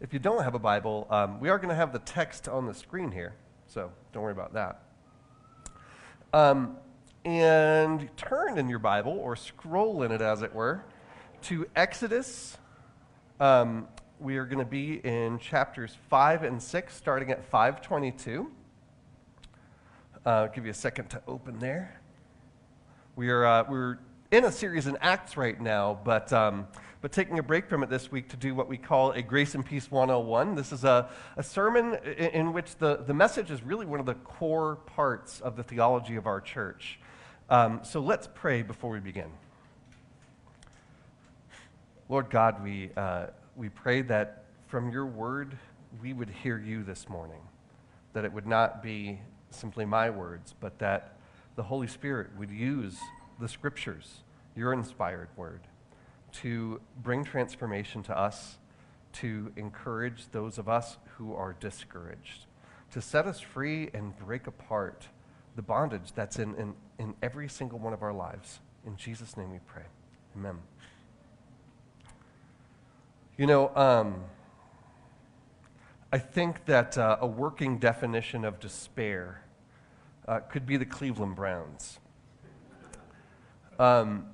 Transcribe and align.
If 0.00 0.12
you 0.12 0.20
don't 0.20 0.44
have 0.44 0.54
a 0.54 0.60
Bible, 0.60 1.08
um, 1.10 1.40
we 1.40 1.48
are 1.48 1.58
going 1.58 1.70
to 1.70 1.74
have 1.74 1.92
the 1.92 1.98
text 1.98 2.46
on 2.46 2.66
the 2.66 2.74
screen 2.74 3.10
here, 3.10 3.34
so 3.66 3.90
don't 4.12 4.22
worry 4.22 4.30
about 4.30 4.52
that. 4.52 4.80
Um, 6.32 6.76
and 7.24 8.08
turn 8.16 8.58
in 8.58 8.68
your 8.68 8.78
Bible, 8.78 9.18
or 9.18 9.34
scroll 9.34 10.04
in 10.04 10.12
it 10.12 10.20
as 10.20 10.42
it 10.42 10.54
were, 10.54 10.84
to 11.42 11.66
Exodus. 11.74 12.58
Um, 13.40 13.88
we 14.20 14.36
are 14.36 14.44
going 14.44 14.60
to 14.60 14.64
be 14.64 15.00
in 15.04 15.40
chapters 15.40 15.96
5 16.08 16.44
and 16.44 16.62
6, 16.62 16.94
starting 16.94 17.32
at 17.32 17.44
522. 17.44 18.52
Uh, 20.24 20.28
I'll 20.28 20.48
give 20.48 20.64
you 20.64 20.70
a 20.70 20.74
second 20.74 21.08
to 21.10 21.22
open 21.26 21.58
there. 21.58 22.00
We 23.16 23.30
are, 23.30 23.44
uh, 23.44 23.64
we're 23.68 23.98
in 24.30 24.44
a 24.44 24.52
series 24.52 24.86
in 24.86 24.96
Acts 25.00 25.36
right 25.36 25.60
now, 25.60 25.98
but, 26.04 26.32
um, 26.32 26.68
but 27.00 27.12
taking 27.12 27.38
a 27.38 27.42
break 27.42 27.68
from 27.68 27.82
it 27.82 27.90
this 27.90 28.10
week 28.10 28.28
to 28.30 28.36
do 28.36 28.54
what 28.54 28.68
we 28.68 28.76
call 28.76 29.12
a 29.12 29.22
Grace 29.22 29.54
and 29.54 29.64
Peace 29.64 29.90
101. 29.90 30.56
This 30.56 30.72
is 30.72 30.82
a, 30.82 31.08
a 31.36 31.42
sermon 31.42 31.94
in, 32.04 32.30
in 32.30 32.52
which 32.52 32.76
the, 32.76 32.96
the 33.06 33.14
message 33.14 33.50
is 33.50 33.62
really 33.62 33.86
one 33.86 34.00
of 34.00 34.06
the 34.06 34.14
core 34.14 34.76
parts 34.76 35.40
of 35.40 35.56
the 35.56 35.62
theology 35.62 36.16
of 36.16 36.26
our 36.26 36.40
church. 36.40 36.98
Um, 37.48 37.80
so 37.84 38.00
let's 38.00 38.28
pray 38.34 38.62
before 38.62 38.90
we 38.90 39.00
begin. 39.00 39.30
Lord 42.08 42.30
God, 42.30 42.64
we, 42.64 42.90
uh, 42.96 43.26
we 43.54 43.68
pray 43.68 44.02
that 44.02 44.44
from 44.66 44.90
your 44.90 45.06
word 45.06 45.56
we 46.02 46.12
would 46.12 46.30
hear 46.30 46.58
you 46.58 46.82
this 46.82 47.08
morning, 47.08 47.40
that 48.12 48.24
it 48.24 48.32
would 48.32 48.46
not 48.46 48.82
be 48.82 49.20
simply 49.50 49.84
my 49.84 50.10
words, 50.10 50.54
but 50.60 50.78
that 50.80 51.16
the 51.54 51.62
Holy 51.62 51.86
Spirit 51.86 52.28
would 52.36 52.50
use 52.50 52.98
the 53.40 53.48
scriptures, 53.48 54.22
your 54.56 54.72
inspired 54.72 55.28
word, 55.36 55.60
to 56.32 56.80
bring 57.02 57.24
transformation 57.24 58.02
to 58.04 58.18
us, 58.18 58.58
to 59.14 59.52
encourage 59.56 60.30
those 60.30 60.58
of 60.58 60.68
us 60.68 60.98
who 61.16 61.34
are 61.34 61.54
discouraged, 61.58 62.46
to 62.92 63.00
set 63.00 63.26
us 63.26 63.40
free 63.40 63.90
and 63.94 64.16
break 64.18 64.46
apart 64.46 65.08
the 65.56 65.62
bondage 65.62 66.12
that's 66.14 66.38
in, 66.38 66.54
in, 66.54 66.74
in 66.98 67.14
every 67.22 67.48
single 67.48 67.78
one 67.78 67.92
of 67.92 68.02
our 68.02 68.12
lives. 68.12 68.60
In 68.86 68.96
Jesus' 68.96 69.36
name 69.36 69.50
we 69.50 69.58
pray. 69.66 69.82
Amen. 70.36 70.58
You 73.36 73.46
know, 73.46 73.74
um, 73.76 74.24
I 76.12 76.18
think 76.18 76.64
that 76.66 76.96
uh, 76.96 77.18
a 77.20 77.26
working 77.26 77.78
definition 77.78 78.44
of 78.44 78.60
despair 78.60 79.42
uh, 80.26 80.40
could 80.40 80.66
be 80.66 80.76
the 80.76 80.86
Cleveland 80.86 81.36
Browns. 81.36 81.98
Um, 83.78 84.26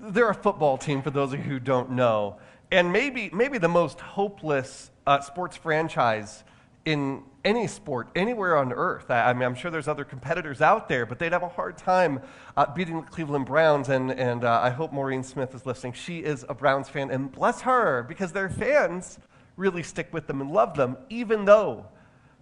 they're 0.00 0.30
a 0.30 0.34
football 0.34 0.78
team, 0.78 1.02
for 1.02 1.10
those 1.10 1.32
of 1.32 1.40
you 1.40 1.44
who 1.44 1.60
don't 1.60 1.90
know, 1.90 2.36
and 2.72 2.92
maybe, 2.92 3.30
maybe 3.32 3.58
the 3.58 3.68
most 3.68 4.00
hopeless 4.00 4.90
uh, 5.06 5.20
sports 5.20 5.56
franchise 5.56 6.44
in 6.84 7.22
any 7.44 7.66
sport 7.66 8.08
anywhere 8.14 8.56
on 8.56 8.72
earth. 8.72 9.10
I, 9.10 9.30
I, 9.30 9.32
mean, 9.32 9.42
I'm 9.42 9.54
sure 9.54 9.70
there's 9.70 9.88
other 9.88 10.04
competitors 10.04 10.62
out 10.62 10.88
there, 10.88 11.04
but 11.04 11.18
they'd 11.18 11.32
have 11.32 11.42
a 11.42 11.48
hard 11.48 11.76
time 11.76 12.20
uh, 12.56 12.66
beating 12.74 13.00
the 13.00 13.06
Cleveland 13.06 13.46
Browns. 13.46 13.88
And, 13.88 14.10
and 14.12 14.44
uh, 14.44 14.60
I 14.62 14.70
hope 14.70 14.92
Maureen 14.92 15.22
Smith 15.22 15.54
is 15.54 15.66
listening. 15.66 15.92
She 15.92 16.20
is 16.20 16.44
a 16.48 16.54
Browns 16.54 16.88
fan, 16.88 17.10
and 17.10 17.30
bless 17.30 17.62
her, 17.62 18.02
because 18.04 18.32
their 18.32 18.48
fans 18.48 19.18
really 19.56 19.82
stick 19.82 20.08
with 20.12 20.26
them 20.26 20.40
and 20.40 20.50
love 20.50 20.74
them, 20.76 20.96
even 21.10 21.44
though 21.44 21.86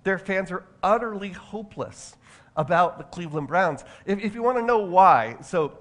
their 0.05 0.19
fans 0.19 0.53
are 0.53 0.65
utterly 0.83 1.31
hopeless 1.31 2.17
about 2.57 2.99
the 2.99 3.05
Cleveland 3.05 3.49
Browns. 3.49 3.85
If, 4.07 4.21
if 4.21 4.35
you 4.35 4.43
want 4.43 4.59
to 4.59 4.65
know 4.65 4.79
why, 4.79 5.37
so 5.43 5.79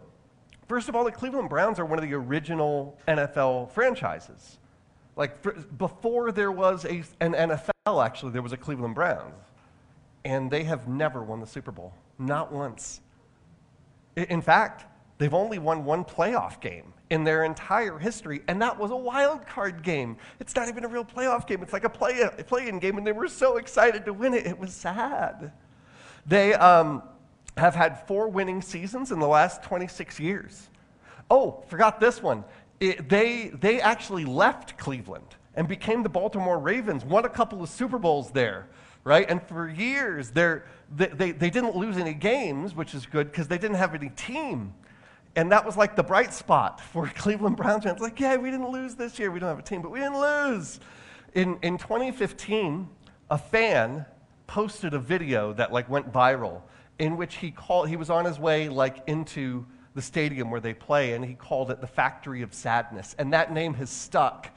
first 0.68 0.90
of 0.90 0.96
all, 0.96 1.04
the 1.04 1.12
Cleveland 1.12 1.50
Browns 1.50 1.80
are 1.80 1.86
one 1.86 2.00
of 2.00 2.08
the 2.08 2.14
original 2.14 2.98
NFL 3.08 3.72
franchises. 3.72 4.58
Like 5.16 5.42
for, 5.42 5.54
before 5.54 6.32
there 6.32 6.52
was 6.52 6.86
a, 6.86 7.04
an 7.20 7.34
NFL, 7.34 8.06
actually, 8.06 8.32
there 8.32 8.42
was 8.42 8.54
a 8.54 8.58
Cleveland 8.58 8.96
Browns. 8.96 9.34
And 10.24 10.52
they 10.52 10.64
have 10.64 10.88
never 10.88 11.24
won 11.24 11.40
the 11.40 11.48
Super 11.48 11.72
Bowl, 11.72 11.94
not 12.20 12.52
once. 12.52 13.02
In 14.16 14.42
fact, 14.42 14.86
they've 15.18 15.34
only 15.34 15.58
won 15.58 15.86
one 15.86 16.04
playoff 16.04 16.60
game 16.60 16.94
in 17.10 17.24
their 17.24 17.46
entire 17.46 17.98
history, 17.98 18.42
and 18.48 18.62
that 18.62 18.78
was 18.78 18.92
a 18.92 18.96
wild 18.96 19.46
card 19.48 19.82
game. 19.82 20.18
It's 20.40 20.56
not 20.56 20.68
even 20.68 20.84
a 20.84 20.88
real 20.88 21.06
playoff 21.06 21.48
game. 21.48 21.64
It's 21.64 21.72
like 21.72 21.86
a 21.86 21.90
play, 21.90 22.22
a 22.22 22.44
play-in 22.44 22.80
game, 22.80 22.98
and 22.98 23.08
they 23.08 23.14
were 23.14 23.30
so 23.30 23.58
excited 23.58 24.06
to 24.06 24.14
win 24.14 24.34
it. 24.34 24.46
It 24.46 24.60
was 24.60 24.74
sad. 24.74 25.52
They 26.26 26.54
um, 26.56 27.04
have 27.58 27.76
had 27.76 28.08
four 28.08 28.28
winning 28.28 28.62
seasons 28.62 29.12
in 29.12 29.20
the 29.20 29.28
last 29.28 29.64
26 29.64 30.20
years. 30.20 30.70
Oh, 31.30 31.64
forgot 31.68 32.00
this 32.00 32.22
one 32.22 32.44
it, 32.80 33.10
they, 33.10 33.52
they 33.60 33.82
actually 33.82 34.26
left 34.26 34.78
Cleveland 34.78 35.36
and 35.56 35.68
became 35.68 36.04
the 36.04 36.10
Baltimore 36.10 36.60
Ravens, 36.60 37.04
won 37.04 37.26
a 37.26 37.30
couple 37.30 37.64
of 37.64 37.70
Super 37.70 37.98
Bowls 37.98 38.30
there, 38.32 38.68
right? 39.04 39.28
And 39.28 39.42
for 39.42 39.68
years, 39.68 40.30
they, 40.30 40.60
they, 40.92 41.32
they 41.32 41.50
didn't 41.50 41.76
lose 41.76 41.98
any 41.98 42.14
games, 42.14 42.76
which 42.76 42.94
is 42.94 43.06
good 43.08 43.32
because 43.32 43.48
they 43.48 43.58
didn't 43.58 43.78
have 43.78 43.96
any 43.96 44.10
team. 44.10 44.74
And 45.36 45.52
that 45.52 45.66
was 45.66 45.76
like 45.76 45.96
the 45.96 46.04
bright 46.04 46.34
spot 46.34 46.80
for 46.80 47.08
Cleveland 47.16 47.58
Browns 47.58 47.84
fans. 47.84 48.00
Like, 48.00 48.20
yeah, 48.20 48.38
we 48.38 48.52
didn't 48.52 48.70
lose 48.70 48.96
this 48.96 49.18
year. 49.18 49.32
We 49.32 49.40
don't 49.40 49.50
have 49.50 49.60
a 49.60 49.64
team, 49.64 49.82
but 49.82 49.92
we 49.92 50.00
didn't 50.00 50.20
lose. 50.20 50.80
In, 51.34 51.58
in 51.64 51.78
2015, 51.80 52.88
a 53.32 53.38
fan 53.38 54.06
posted 54.46 54.94
a 54.94 55.00
video 55.00 55.54
that 55.54 55.74
like 55.74 55.90
went 55.90 56.12
viral 56.14 56.62
in 57.00 57.18
which 57.18 57.36
he 57.36 57.52
called, 57.52 57.90
he 57.90 57.96
was 57.96 58.10
on 58.10 58.26
his 58.26 58.40
way 58.40 58.70
like 58.70 59.04
into 59.08 59.66
the 59.94 60.02
stadium 60.02 60.52
where 60.52 60.62
they 60.62 60.74
play, 60.74 61.14
and 61.14 61.26
he 61.26 61.34
called 61.34 61.72
it 61.72 61.82
the 61.82 61.88
Factory 61.88 62.44
of 62.44 62.54
Sadness. 62.54 63.16
And 63.18 63.34
that 63.34 63.52
name 63.52 63.74
has 63.76 63.90
stuck. 63.90 64.50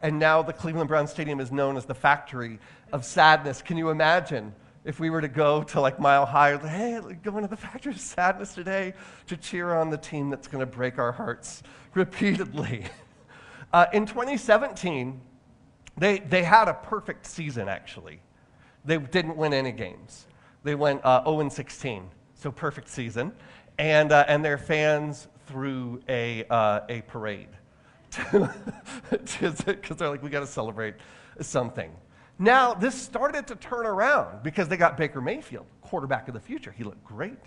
And 0.00 0.18
now 0.18 0.42
the 0.42 0.52
Cleveland 0.52 0.88
Brown 0.88 1.06
Stadium 1.06 1.40
is 1.40 1.52
known 1.52 1.76
as 1.76 1.84
the 1.84 1.94
Factory 1.94 2.58
of 2.92 3.04
Sadness. 3.04 3.60
Can 3.60 3.76
you 3.76 3.90
imagine 3.90 4.54
if 4.84 5.00
we 5.00 5.10
were 5.10 5.20
to 5.20 5.28
go 5.28 5.62
to 5.64 5.80
like 5.80 6.00
Mile 6.00 6.24
High, 6.24 6.54
like, 6.54 6.66
hey, 6.66 7.00
going 7.22 7.42
to 7.42 7.48
the 7.48 7.56
Factory 7.56 7.92
of 7.92 8.00
Sadness 8.00 8.54
today 8.54 8.94
to 9.26 9.36
cheer 9.36 9.74
on 9.74 9.90
the 9.90 9.98
team 9.98 10.30
that's 10.30 10.48
going 10.48 10.60
to 10.60 10.66
break 10.66 10.98
our 10.98 11.12
hearts 11.12 11.62
repeatedly? 11.94 12.84
Uh, 13.72 13.84
in 13.92 14.06
2017, 14.06 15.20
they, 15.98 16.20
they 16.20 16.42
had 16.42 16.68
a 16.68 16.74
perfect 16.74 17.26
season, 17.26 17.68
actually. 17.68 18.20
They 18.84 18.96
didn't 18.96 19.36
win 19.36 19.52
any 19.52 19.72
games. 19.72 20.25
They 20.66 20.74
went 20.74 21.00
uh, 21.04 21.22
0 21.24 21.48
16, 21.48 22.10
so 22.34 22.50
perfect 22.50 22.88
season 22.88 23.32
and, 23.78 24.12
uh, 24.12 24.24
and 24.28 24.44
their 24.44 24.58
fans 24.58 25.28
threw 25.46 26.00
a, 26.08 26.44
uh, 26.50 26.80
a 26.88 27.02
parade 27.02 27.48
because 29.10 29.58
they're 29.58 30.08
like, 30.08 30.22
we 30.22 30.30
got 30.30 30.40
to 30.40 30.46
celebrate 30.46 30.94
something. 31.40 31.92
Now, 32.38 32.74
this 32.74 32.94
started 32.94 33.46
to 33.48 33.56
turn 33.56 33.86
around 33.86 34.42
because 34.42 34.68
they 34.68 34.76
got 34.76 34.96
Baker 34.96 35.20
Mayfield, 35.20 35.66
quarterback 35.82 36.28
of 36.28 36.34
the 36.34 36.40
future. 36.40 36.72
He 36.72 36.84
looked 36.84 37.04
great. 37.04 37.38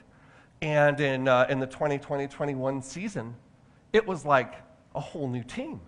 And 0.61 0.99
in, 0.99 1.27
uh, 1.27 1.45
in 1.49 1.59
the 1.59 1.67
2020 1.67 2.27
21 2.27 2.81
season, 2.81 3.35
it 3.93 4.05
was 4.05 4.25
like 4.25 4.55
a 4.95 4.99
whole 4.99 5.27
new 5.27 5.43
team. 5.43 5.81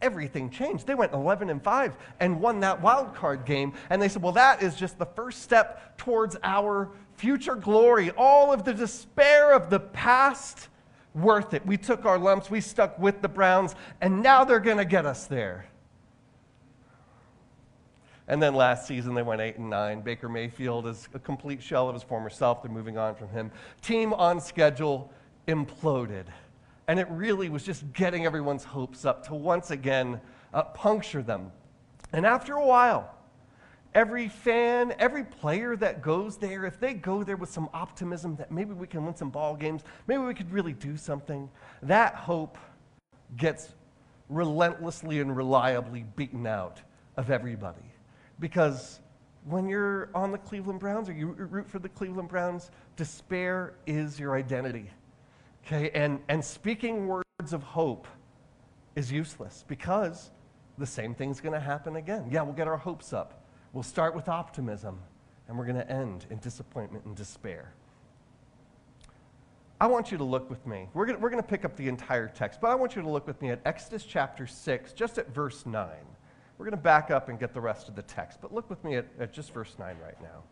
Everything 0.00 0.48
changed. 0.48 0.86
They 0.86 0.94
went 0.94 1.12
11 1.12 1.50
and 1.50 1.62
5 1.62 1.96
and 2.20 2.40
won 2.40 2.60
that 2.60 2.80
wild 2.80 3.14
card 3.14 3.44
game. 3.44 3.72
And 3.90 4.00
they 4.00 4.08
said, 4.08 4.22
well, 4.22 4.32
that 4.32 4.62
is 4.62 4.76
just 4.76 4.98
the 4.98 5.06
first 5.06 5.42
step 5.42 5.98
towards 5.98 6.36
our 6.44 6.90
future 7.16 7.56
glory, 7.56 8.10
all 8.12 8.52
of 8.52 8.64
the 8.64 8.72
despair 8.72 9.52
of 9.52 9.70
the 9.70 9.80
past, 9.80 10.68
worth 11.14 11.52
it. 11.52 11.66
We 11.66 11.76
took 11.76 12.04
our 12.04 12.18
lumps, 12.18 12.48
we 12.48 12.60
stuck 12.60 12.96
with 12.98 13.22
the 13.22 13.28
Browns, 13.28 13.74
and 14.00 14.22
now 14.22 14.44
they're 14.44 14.60
going 14.60 14.76
to 14.76 14.84
get 14.84 15.04
us 15.04 15.26
there. 15.26 15.66
And 18.28 18.42
then 18.42 18.54
last 18.54 18.86
season 18.86 19.14
they 19.14 19.22
went 19.22 19.40
8 19.40 19.56
and 19.56 19.70
9. 19.70 20.02
Baker 20.02 20.28
Mayfield 20.28 20.86
is 20.86 21.08
a 21.14 21.18
complete 21.18 21.62
shell 21.62 21.88
of 21.88 21.94
his 21.94 22.02
former 22.02 22.30
self. 22.30 22.62
They're 22.62 22.70
moving 22.70 22.98
on 22.98 23.14
from 23.14 23.30
him. 23.30 23.50
Team 23.80 24.12
on 24.12 24.40
schedule 24.40 25.10
imploded. 25.48 26.26
And 26.88 26.98
it 26.98 27.06
really 27.10 27.50
was 27.50 27.62
just 27.62 27.92
getting 27.92 28.24
everyone's 28.24 28.64
hopes 28.64 29.04
up 29.04 29.26
to 29.26 29.34
once 29.34 29.70
again 29.70 30.20
uh, 30.54 30.62
puncture 30.62 31.22
them. 31.22 31.52
And 32.12 32.24
after 32.24 32.54
a 32.54 32.64
while, 32.64 33.14
every 33.94 34.28
fan, 34.28 34.94
every 34.98 35.24
player 35.24 35.76
that 35.76 36.00
goes 36.00 36.38
there, 36.38 36.64
if 36.64 36.80
they 36.80 36.94
go 36.94 37.22
there 37.22 37.36
with 37.36 37.50
some 37.50 37.68
optimism 37.74 38.36
that 38.36 38.50
maybe 38.50 38.72
we 38.72 38.86
can 38.86 39.04
win 39.04 39.14
some 39.14 39.28
ball 39.28 39.54
games, 39.54 39.82
maybe 40.06 40.22
we 40.22 40.32
could 40.32 40.50
really 40.50 40.72
do 40.72 40.96
something, 40.96 41.50
that 41.82 42.14
hope 42.14 42.56
gets 43.36 43.74
relentlessly 44.30 45.20
and 45.20 45.36
reliably 45.36 46.06
beaten 46.16 46.46
out 46.46 46.80
of 47.18 47.30
everybody. 47.30 47.84
Because 48.40 49.00
when 49.44 49.68
you're 49.68 50.08
on 50.14 50.32
the 50.32 50.38
Cleveland 50.38 50.80
Browns 50.80 51.08
or 51.08 51.12
you 51.12 51.28
root 51.32 51.68
for 51.68 51.78
the 51.78 51.88
Cleveland 51.90 52.30
Browns, 52.30 52.70
despair 52.96 53.74
is 53.86 54.18
your 54.18 54.36
identity. 54.36 54.90
Okay? 55.68 55.90
And, 55.90 56.20
and 56.28 56.42
speaking 56.42 57.06
words 57.06 57.52
of 57.52 57.62
hope 57.62 58.08
is 58.96 59.12
useless 59.12 59.64
because 59.68 60.30
the 60.78 60.86
same 60.86 61.14
thing's 61.14 61.40
going 61.40 61.52
to 61.52 61.60
happen 61.60 61.96
again. 61.96 62.26
Yeah, 62.30 62.42
we'll 62.42 62.54
get 62.54 62.66
our 62.66 62.78
hopes 62.78 63.12
up. 63.12 63.44
We'll 63.74 63.82
start 63.82 64.14
with 64.14 64.30
optimism, 64.30 64.98
and 65.46 65.58
we're 65.58 65.66
going 65.66 65.76
to 65.76 65.90
end 65.90 66.24
in 66.30 66.38
disappointment 66.38 67.04
and 67.04 67.14
despair. 67.14 67.74
I 69.78 69.86
want 69.88 70.10
you 70.10 70.16
to 70.18 70.24
look 70.24 70.48
with 70.48 70.66
me. 70.66 70.88
We're 70.94 71.04
going 71.04 71.20
we're 71.20 71.30
to 71.30 71.42
pick 71.42 71.66
up 71.66 71.76
the 71.76 71.86
entire 71.86 72.28
text, 72.28 72.60
but 72.62 72.70
I 72.70 72.74
want 72.74 72.96
you 72.96 73.02
to 73.02 73.08
look 73.08 73.26
with 73.26 73.40
me 73.42 73.50
at 73.50 73.60
Exodus 73.66 74.04
chapter 74.04 74.46
6, 74.46 74.92
just 74.94 75.18
at 75.18 75.32
verse 75.34 75.66
9. 75.66 75.86
We're 76.56 76.64
going 76.64 76.76
to 76.76 76.82
back 76.82 77.10
up 77.10 77.28
and 77.28 77.38
get 77.38 77.52
the 77.52 77.60
rest 77.60 77.88
of 77.88 77.94
the 77.94 78.02
text, 78.02 78.38
but 78.40 78.54
look 78.54 78.70
with 78.70 78.82
me 78.82 78.96
at, 78.96 79.06
at 79.20 79.34
just 79.34 79.52
verse 79.52 79.76
9 79.78 79.96
right 80.02 80.20
now. 80.22 80.42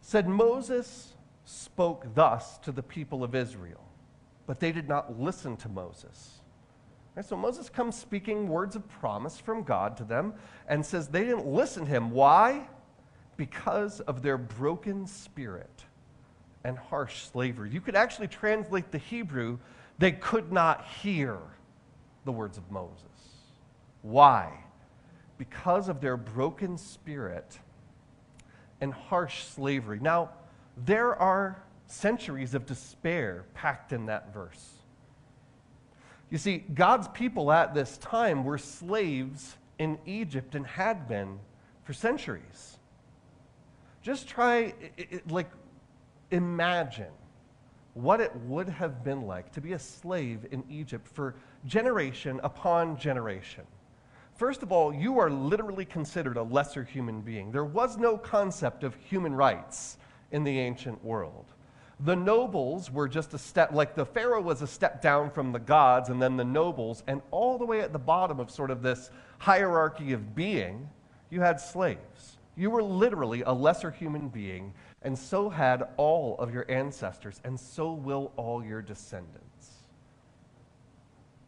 Said 0.00 0.28
Moses 0.28 1.14
spoke 1.44 2.04
thus 2.14 2.58
to 2.58 2.72
the 2.72 2.82
people 2.82 3.22
of 3.22 3.34
Israel, 3.34 3.87
but 4.48 4.60
they 4.60 4.72
did 4.72 4.88
not 4.88 5.20
listen 5.20 5.58
to 5.58 5.68
Moses. 5.68 6.40
Right, 7.14 7.24
so 7.24 7.36
Moses 7.36 7.68
comes 7.68 7.96
speaking 7.96 8.48
words 8.48 8.76
of 8.76 8.88
promise 8.88 9.38
from 9.38 9.62
God 9.62 9.94
to 9.98 10.04
them 10.04 10.32
and 10.66 10.84
says 10.84 11.06
they 11.06 11.22
didn't 11.22 11.46
listen 11.46 11.84
to 11.84 11.90
him. 11.90 12.10
Why? 12.10 12.66
Because 13.36 14.00
of 14.00 14.22
their 14.22 14.38
broken 14.38 15.06
spirit 15.06 15.84
and 16.64 16.78
harsh 16.78 17.24
slavery. 17.26 17.68
You 17.70 17.82
could 17.82 17.94
actually 17.94 18.28
translate 18.28 18.90
the 18.90 18.98
Hebrew, 18.98 19.58
they 19.98 20.12
could 20.12 20.50
not 20.50 20.86
hear 21.02 21.36
the 22.24 22.32
words 22.32 22.56
of 22.56 22.70
Moses. 22.70 23.04
Why? 24.00 24.64
Because 25.36 25.90
of 25.90 26.00
their 26.00 26.16
broken 26.16 26.78
spirit 26.78 27.58
and 28.80 28.94
harsh 28.94 29.44
slavery. 29.44 29.98
Now, 30.00 30.30
there 30.86 31.14
are 31.14 31.62
centuries 31.88 32.54
of 32.54 32.66
despair 32.66 33.44
packed 33.54 33.92
in 33.92 34.06
that 34.06 34.32
verse. 34.32 34.74
You 36.30 36.38
see, 36.38 36.58
God's 36.58 37.08
people 37.08 37.50
at 37.50 37.74
this 37.74 37.96
time 37.98 38.44
were 38.44 38.58
slaves 38.58 39.56
in 39.78 39.98
Egypt 40.06 40.54
and 40.54 40.66
had 40.66 41.08
been 41.08 41.38
for 41.84 41.92
centuries. 41.94 42.76
Just 44.02 44.28
try, 44.28 44.74
like, 45.28 45.50
imagine 46.30 47.12
what 47.94 48.20
it 48.20 48.34
would 48.44 48.68
have 48.68 49.02
been 49.02 49.22
like 49.22 49.50
to 49.52 49.60
be 49.60 49.72
a 49.72 49.78
slave 49.78 50.46
in 50.50 50.62
Egypt 50.70 51.08
for 51.08 51.34
generation 51.66 52.38
upon 52.44 52.98
generation. 52.98 53.64
First 54.36 54.62
of 54.62 54.70
all, 54.70 54.94
you 54.94 55.18
are 55.18 55.30
literally 55.30 55.84
considered 55.84 56.36
a 56.36 56.42
lesser 56.42 56.84
human 56.84 57.22
being. 57.22 57.50
There 57.50 57.64
was 57.64 57.96
no 57.96 58.16
concept 58.16 58.84
of 58.84 58.94
human 58.96 59.34
rights 59.34 59.96
in 60.30 60.44
the 60.44 60.60
ancient 60.60 61.02
world. 61.02 61.46
The 62.00 62.14
nobles 62.14 62.92
were 62.92 63.08
just 63.08 63.34
a 63.34 63.38
step, 63.38 63.72
like 63.72 63.96
the 63.96 64.06
Pharaoh 64.06 64.40
was 64.40 64.62
a 64.62 64.66
step 64.68 65.02
down 65.02 65.30
from 65.30 65.50
the 65.50 65.58
gods, 65.58 66.10
and 66.10 66.22
then 66.22 66.36
the 66.36 66.44
nobles, 66.44 67.02
and 67.08 67.22
all 67.32 67.58
the 67.58 67.66
way 67.66 67.80
at 67.80 67.92
the 67.92 67.98
bottom 67.98 68.38
of 68.38 68.50
sort 68.50 68.70
of 68.70 68.82
this 68.82 69.10
hierarchy 69.38 70.12
of 70.12 70.34
being, 70.34 70.88
you 71.28 71.40
had 71.40 71.60
slaves. 71.60 72.38
You 72.56 72.70
were 72.70 72.82
literally 72.82 73.42
a 73.42 73.52
lesser 73.52 73.90
human 73.90 74.28
being, 74.28 74.74
and 75.02 75.18
so 75.18 75.48
had 75.48 75.88
all 75.96 76.36
of 76.38 76.52
your 76.54 76.70
ancestors, 76.70 77.40
and 77.44 77.58
so 77.58 77.92
will 77.92 78.32
all 78.36 78.64
your 78.64 78.82
descendants. 78.82 79.78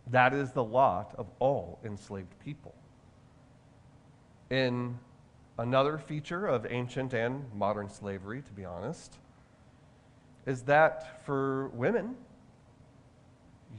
That 0.08 0.34
is 0.34 0.50
the 0.50 0.64
lot 0.64 1.14
of 1.16 1.28
all 1.38 1.78
enslaved 1.84 2.36
people. 2.44 2.74
In 4.50 4.98
another 5.58 5.96
feature 5.98 6.48
of 6.48 6.66
ancient 6.68 7.14
and 7.14 7.44
modern 7.54 7.88
slavery, 7.88 8.42
to 8.42 8.52
be 8.52 8.64
honest, 8.64 9.18
is 10.46 10.62
that 10.62 11.24
for 11.24 11.68
women, 11.68 12.16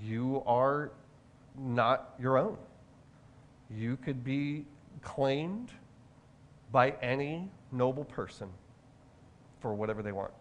you 0.03 0.43
are 0.45 0.91
not 1.57 2.13
your 2.19 2.37
own. 2.37 2.57
You 3.69 3.97
could 3.97 4.23
be 4.23 4.65
claimed 5.01 5.71
by 6.71 6.91
any 7.01 7.49
noble 7.71 8.05
person 8.05 8.49
for 9.59 9.73
whatever 9.73 10.01
they 10.01 10.11
want. 10.11 10.31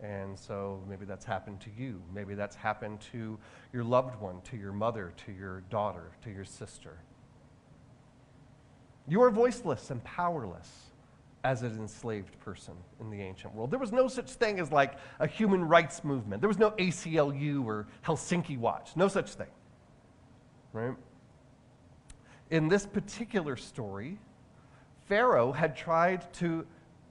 And 0.00 0.38
so 0.38 0.80
maybe 0.88 1.04
that's 1.04 1.24
happened 1.24 1.60
to 1.60 1.70
you. 1.76 2.00
Maybe 2.14 2.34
that's 2.34 2.54
happened 2.54 3.00
to 3.12 3.38
your 3.72 3.84
loved 3.84 4.20
one, 4.20 4.40
to 4.42 4.56
your 4.56 4.72
mother, 4.72 5.12
to 5.26 5.32
your 5.32 5.62
daughter, 5.70 6.12
to 6.22 6.30
your 6.30 6.44
sister. 6.44 6.98
You 9.08 9.22
are 9.22 9.30
voiceless 9.30 9.90
and 9.90 10.02
powerless 10.04 10.87
as 11.44 11.62
an 11.62 11.78
enslaved 11.78 12.38
person 12.40 12.74
in 13.00 13.10
the 13.10 13.20
ancient 13.20 13.54
world. 13.54 13.70
There 13.70 13.78
was 13.78 13.92
no 13.92 14.08
such 14.08 14.30
thing 14.30 14.58
as 14.58 14.72
like 14.72 14.94
a 15.20 15.26
human 15.26 15.64
rights 15.64 16.02
movement. 16.02 16.42
There 16.42 16.48
was 16.48 16.58
no 16.58 16.72
ACLU 16.72 17.64
or 17.64 17.86
Helsinki 18.04 18.58
Watch. 18.58 18.96
No 18.96 19.08
such 19.08 19.30
thing. 19.30 19.46
Right? 20.72 20.94
In 22.50 22.68
this 22.68 22.86
particular 22.86 23.56
story, 23.56 24.18
Pharaoh 25.08 25.52
had 25.52 25.76
tried 25.76 26.32
to 26.34 26.66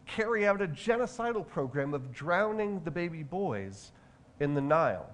carry 0.05 0.47
out 0.47 0.61
a 0.61 0.67
genocidal 0.67 1.47
program 1.47 1.93
of 1.93 2.11
drowning 2.11 2.81
the 2.83 2.91
baby 2.91 3.23
boys 3.23 3.91
in 4.39 4.53
the 4.53 4.61
Nile. 4.61 5.09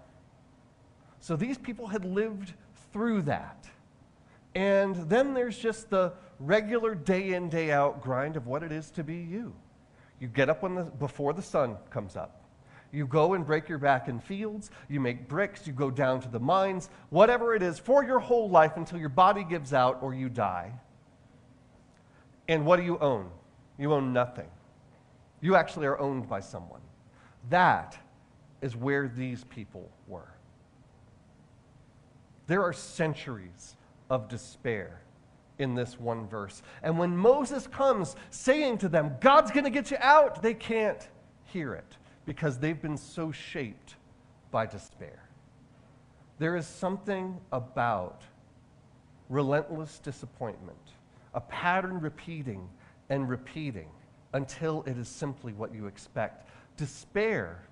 So 1.20 1.36
these 1.36 1.58
people 1.58 1.88
had 1.88 2.06
lived 2.06 2.54
through 2.92 3.24
that. 3.24 3.68
And 4.56 4.96
then 5.10 5.34
there's 5.34 5.58
just 5.58 5.90
the 5.90 6.14
regular 6.46 6.96
day 6.96 7.34
in, 7.34 7.50
day 7.50 7.72
out 7.72 8.02
grind 8.02 8.36
of 8.36 8.48
what 8.48 8.64
it 8.64 8.72
is 8.72 8.92
to 8.92 9.04
be 9.04 9.16
you. 9.16 9.54
You 10.20 10.28
get 10.28 10.50
up 10.50 10.64
when 10.64 10.76
the, 10.76 10.84
before 10.84 11.34
the 11.34 11.42
sun 11.42 11.78
comes 11.90 12.16
up. 12.16 12.42
You 12.92 13.08
go 13.08 13.34
and 13.34 13.46
break 13.46 13.68
your 13.68 13.80
back 13.80 14.08
in 14.08 14.20
fields. 14.20 14.70
You 14.88 15.00
make 15.00 15.28
bricks. 15.28 15.66
You 15.66 15.74
go 15.74 15.90
down 15.90 16.22
to 16.22 16.30
the 16.30 16.40
mines. 16.40 16.90
Whatever 17.10 17.56
it 17.56 17.64
is 17.64 17.80
for 17.80 18.04
your 18.04 18.20
whole 18.20 18.50
life 18.50 18.78
until 18.78 19.00
your 19.00 19.10
body 19.10 19.44
gives 19.44 19.74
out 19.74 19.98
or 20.04 20.14
you 20.14 20.30
die. 20.30 20.72
And 22.48 22.66
what 22.66 22.78
do 22.78 22.84
you 22.84 23.00
own? 23.00 23.32
You 23.80 23.94
own 23.94 24.14
nothing. 24.14 24.48
You 25.42 25.56
actually 25.56 25.88
are 25.88 26.00
owned 26.00 26.30
by 26.30 26.40
someone. 26.40 26.82
That 27.50 27.98
is 28.62 28.76
where 28.76 29.08
these 29.08 29.44
people 29.46 29.90
were. 30.08 30.32
There 32.46 32.62
are 32.62 32.74
centuries 32.74 33.76
of 34.10 34.30
despair 34.30 35.02
in 35.60 35.76
this 35.76 36.00
one 36.00 36.28
verse. 36.28 36.62
And 36.82 36.98
when 36.98 37.16
Moses 37.16 37.68
comes 37.68 38.16
saying 38.30 38.80
to 38.80 38.90
them, 38.90 39.16
God's 39.20 39.52
going 39.52 39.66
to 39.66 39.70
get 39.70 39.92
you 39.92 39.98
out, 40.00 40.42
they 40.42 40.54
can't 40.54 41.08
hear 41.46 41.74
it 41.74 41.98
because 42.26 42.58
they've 42.58 42.82
been 42.82 42.98
so 42.98 43.32
shaped 43.32 43.96
by 44.52 44.66
despair. 44.66 45.20
There 46.40 46.56
is 46.56 46.66
something 46.66 47.40
about 47.52 48.24
relentless 49.30 50.00
disappointment, 50.00 50.78
a 51.34 51.42
pattern 51.42 52.00
repeating 52.00 52.68
and 53.10 53.30
repeating 53.30 53.88
until 54.34 54.84
it 54.88 54.98
is 54.98 55.08
simply 55.08 55.54
what 55.54 55.74
you 55.74 55.86
expect. 55.88 56.50
Despair 56.78 57.64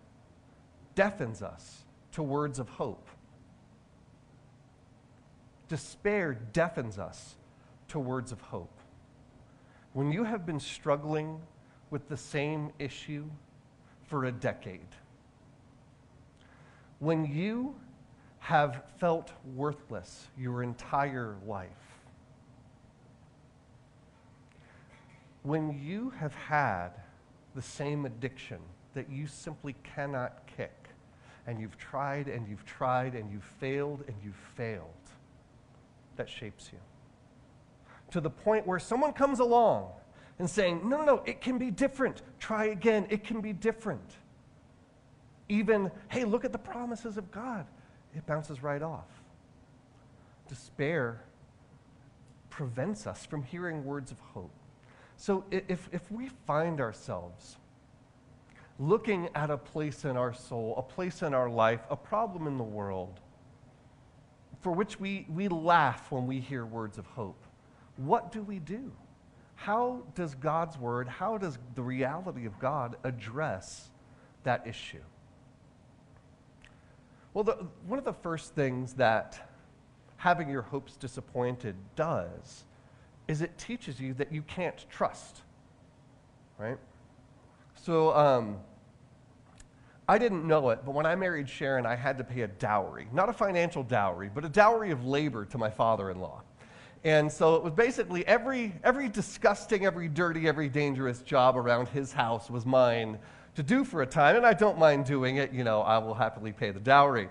deafens 0.96 1.42
us 1.42 1.86
to 2.12 2.22
words 2.22 2.60
of 2.60 2.70
hope. 2.70 3.08
Despair 5.68 6.34
deafens 6.54 7.00
us 7.00 7.36
to 7.92 8.00
words 8.00 8.32
of 8.32 8.40
hope. 8.40 8.80
When 9.92 10.14
you 10.14 10.24
have 10.24 10.46
been 10.46 10.62
struggling 10.62 11.42
with 11.90 12.08
the 12.08 12.16
same 12.16 12.72
issue 12.80 13.26
for 14.08 14.26
a 14.26 14.32
decade, 14.32 14.80
when 17.00 17.26
you 17.26 17.76
have 18.40 18.84
felt 18.98 19.34
worthless 19.56 20.30
your 20.38 20.64
entire 20.64 21.36
life, 21.46 21.68
when 25.44 25.78
you 25.84 26.12
have 26.12 26.34
had 26.34 26.92
the 27.56 27.62
same 27.62 28.06
addiction 28.06 28.60
that 28.94 29.10
you 29.10 29.28
simply 29.28 29.76
cannot 29.84 30.48
kick, 30.48 30.88
and 31.46 31.60
you've 31.60 31.78
tried 31.78 32.30
and 32.30 32.48
you've 32.48 32.66
tried 32.66 33.16
and 33.16 33.30
you've 33.30 33.52
failed 33.60 34.06
and 34.08 34.16
you've 34.24 34.36
failed, 34.56 34.88
that 36.16 36.30
shapes 36.30 36.70
you. 36.72 36.80
To 38.12 38.22
the 38.22 38.30
point 38.30 38.68
where 38.68 38.80
someone 38.80 39.14
comes 39.14 39.40
along 39.40 39.90
and 40.40 40.50
saying, 40.50 40.88
no, 40.88 40.98
no, 40.98 41.04
no, 41.04 41.24
it 41.26 41.42
can 41.42 41.58
be 41.58 41.72
different. 41.72 42.22
Try 42.40 42.66
again, 42.66 43.08
it 43.10 43.24
can 43.24 43.42
be 43.42 43.54
different. 43.54 44.16
Even, 45.50 45.92
hey, 46.10 46.24
look 46.24 46.46
at 46.46 46.52
the 46.52 46.58
promises 46.58 47.18
of 47.18 47.32
God. 47.32 47.66
It 48.16 48.26
bounces 48.26 48.64
right 48.64 48.82
off. 48.82 49.08
Despair 50.50 51.22
prevents 52.50 53.08
us 53.08 53.26
from 53.26 53.44
hearing 53.44 53.86
words 53.86 54.12
of 54.12 54.20
hope. 54.20 54.52
So 55.16 55.46
if, 55.52 55.88
if 55.92 56.12
we 56.12 56.30
find 56.46 56.82
ourselves 56.82 57.58
looking 58.80 59.30
at 59.36 59.50
a 59.50 59.58
place 59.58 60.06
in 60.06 60.18
our 60.18 60.34
soul, 60.34 60.74
a 60.78 60.82
place 60.82 61.22
in 61.22 61.34
our 61.34 61.50
life, 61.50 61.82
a 61.90 61.96
problem 61.96 62.48
in 62.48 62.58
the 62.58 62.64
world, 62.64 63.20
for 64.62 64.72
which 64.72 65.00
we, 65.00 65.26
we 65.30 65.48
laugh 65.48 66.12
when 66.12 66.26
we 66.26 66.40
hear 66.40 66.66
words 66.66 66.98
of 66.98 67.06
hope, 67.06 67.44
what 67.98 68.32
do 68.32 68.42
we 68.42 68.60
do? 68.60 68.92
How 69.56 70.02
does 70.16 70.34
God's 70.36 70.78
word, 70.78 71.08
how 71.08 71.38
does 71.38 71.60
the 71.76 71.84
reality 71.84 72.46
of 72.46 72.58
God 72.60 72.96
address 73.04 73.90
that 74.44 74.66
issue? 74.66 75.04
Well, 77.34 77.44
the, 77.44 77.58
one 77.86 78.00
of 78.00 78.06
the 78.06 78.14
first 78.14 78.56
things 78.56 78.94
that 78.94 79.52
having 80.18 80.50
your 80.50 80.64
hopes 80.64 80.96
disappointed 80.98 81.76
does 81.96 82.66
is 83.28 83.42
it 83.42 83.58
teaches 83.58 84.00
you 84.00 84.14
that 84.16 84.32
you 84.32 84.42
can't 84.42 84.86
trust, 84.90 85.42
right? 86.58 86.78
So 87.76 88.16
um, 88.16 88.58
I 90.08 90.18
didn't 90.18 90.46
know 90.46 90.70
it, 90.72 90.80
but 90.86 90.94
when 90.94 91.06
I 91.06 91.16
married 91.16 91.48
Sharon, 91.48 91.86
I 91.86 91.96
had 91.96 92.18
to 92.18 92.24
pay 92.24 92.42
a 92.42 92.48
dowry. 92.48 93.08
Not 93.14 93.30
a 93.30 93.34
financial 93.34 93.84
dowry, 93.84 94.30
but 94.34 94.44
a 94.44 94.50
dowry 94.50 94.92
of 94.92 95.06
labor 95.06 95.46
to 95.46 95.58
my 95.58 95.70
father 95.70 96.10
in 96.12 96.20
law. 96.20 96.42
And 97.04 97.32
so 97.32 97.56
it 97.56 97.64
was 97.64 97.74
basically 97.74 98.26
every, 98.28 98.74
every 98.84 99.10
disgusting, 99.10 99.86
every 99.86 100.08
dirty, 100.08 100.48
every 100.48 100.70
dangerous 100.70 101.22
job 101.22 101.58
around 101.58 101.88
his 101.90 102.14
house 102.14 102.50
was 102.50 102.66
mine 102.66 103.18
to 103.56 103.64
do 103.64 103.84
for 103.84 104.04
a 104.04 104.06
time. 104.06 104.36
And 104.36 104.46
I 104.46 104.54
don't 104.54 104.78
mind 104.78 105.06
doing 105.06 105.38
it. 105.38 105.52
You 105.52 105.64
know, 105.64 105.82
I 105.82 105.98
will 105.98 106.14
happily 106.14 106.52
pay 106.52 106.70
the 106.70 106.80
dowry. 106.80 107.30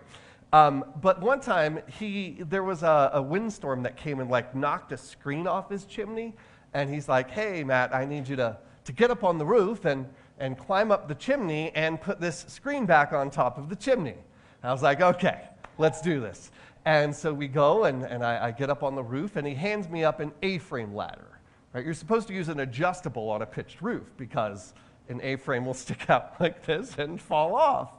Um, 0.52 0.84
but 1.00 1.20
one 1.20 1.40
time, 1.40 1.80
he, 1.86 2.38
there 2.48 2.64
was 2.64 2.82
a, 2.82 3.10
a 3.14 3.22
windstorm 3.22 3.84
that 3.84 3.96
came 3.96 4.18
and 4.18 4.28
like 4.28 4.56
knocked 4.56 4.90
a 4.90 4.96
screen 4.96 5.46
off 5.46 5.70
his 5.70 5.84
chimney. 5.84 6.34
And 6.74 6.92
he's 6.92 7.08
like, 7.08 7.30
hey, 7.30 7.62
Matt, 7.62 7.94
I 7.94 8.04
need 8.04 8.26
you 8.26 8.34
to, 8.36 8.56
to 8.84 8.92
get 8.92 9.12
up 9.12 9.22
on 9.22 9.38
the 9.38 9.46
roof 9.46 9.84
and, 9.84 10.06
and 10.40 10.58
climb 10.58 10.90
up 10.90 11.06
the 11.06 11.14
chimney 11.14 11.70
and 11.76 12.00
put 12.00 12.20
this 12.20 12.44
screen 12.48 12.86
back 12.86 13.12
on 13.12 13.30
top 13.30 13.56
of 13.56 13.68
the 13.68 13.76
chimney. 13.76 14.16
I 14.64 14.72
was 14.72 14.82
like, 14.82 15.00
okay, 15.00 15.42
let's 15.78 16.00
do 16.00 16.20
this. 16.20 16.50
And 16.84 17.14
so 17.14 17.32
we 17.32 17.46
go, 17.46 17.84
and, 17.84 18.04
and 18.04 18.24
I, 18.24 18.46
I 18.46 18.50
get 18.52 18.70
up 18.70 18.82
on 18.82 18.94
the 18.94 19.02
roof, 19.02 19.36
and 19.36 19.46
he 19.46 19.54
hands 19.54 19.88
me 19.88 20.04
up 20.04 20.20
an 20.20 20.32
A 20.42 20.58
frame 20.58 20.94
ladder. 20.94 21.40
Right? 21.72 21.84
You're 21.84 21.94
supposed 21.94 22.26
to 22.28 22.34
use 22.34 22.48
an 22.48 22.60
adjustable 22.60 23.28
on 23.28 23.42
a 23.42 23.46
pitched 23.46 23.82
roof 23.82 24.10
because 24.16 24.74
an 25.08 25.20
A 25.22 25.36
frame 25.36 25.66
will 25.66 25.74
stick 25.86 26.08
out 26.08 26.40
like 26.40 26.64
this 26.64 26.96
and 26.96 27.20
fall 27.20 27.54
off. 27.54 27.92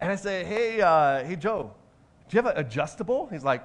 And 0.00 0.12
I 0.12 0.16
say, 0.16 0.44
hey, 0.44 0.80
uh, 0.82 1.24
hey, 1.24 1.36
Joe, 1.36 1.72
do 2.28 2.36
you 2.36 2.42
have 2.42 2.54
an 2.54 2.62
adjustable? 2.62 3.28
He's 3.32 3.44
like, 3.44 3.64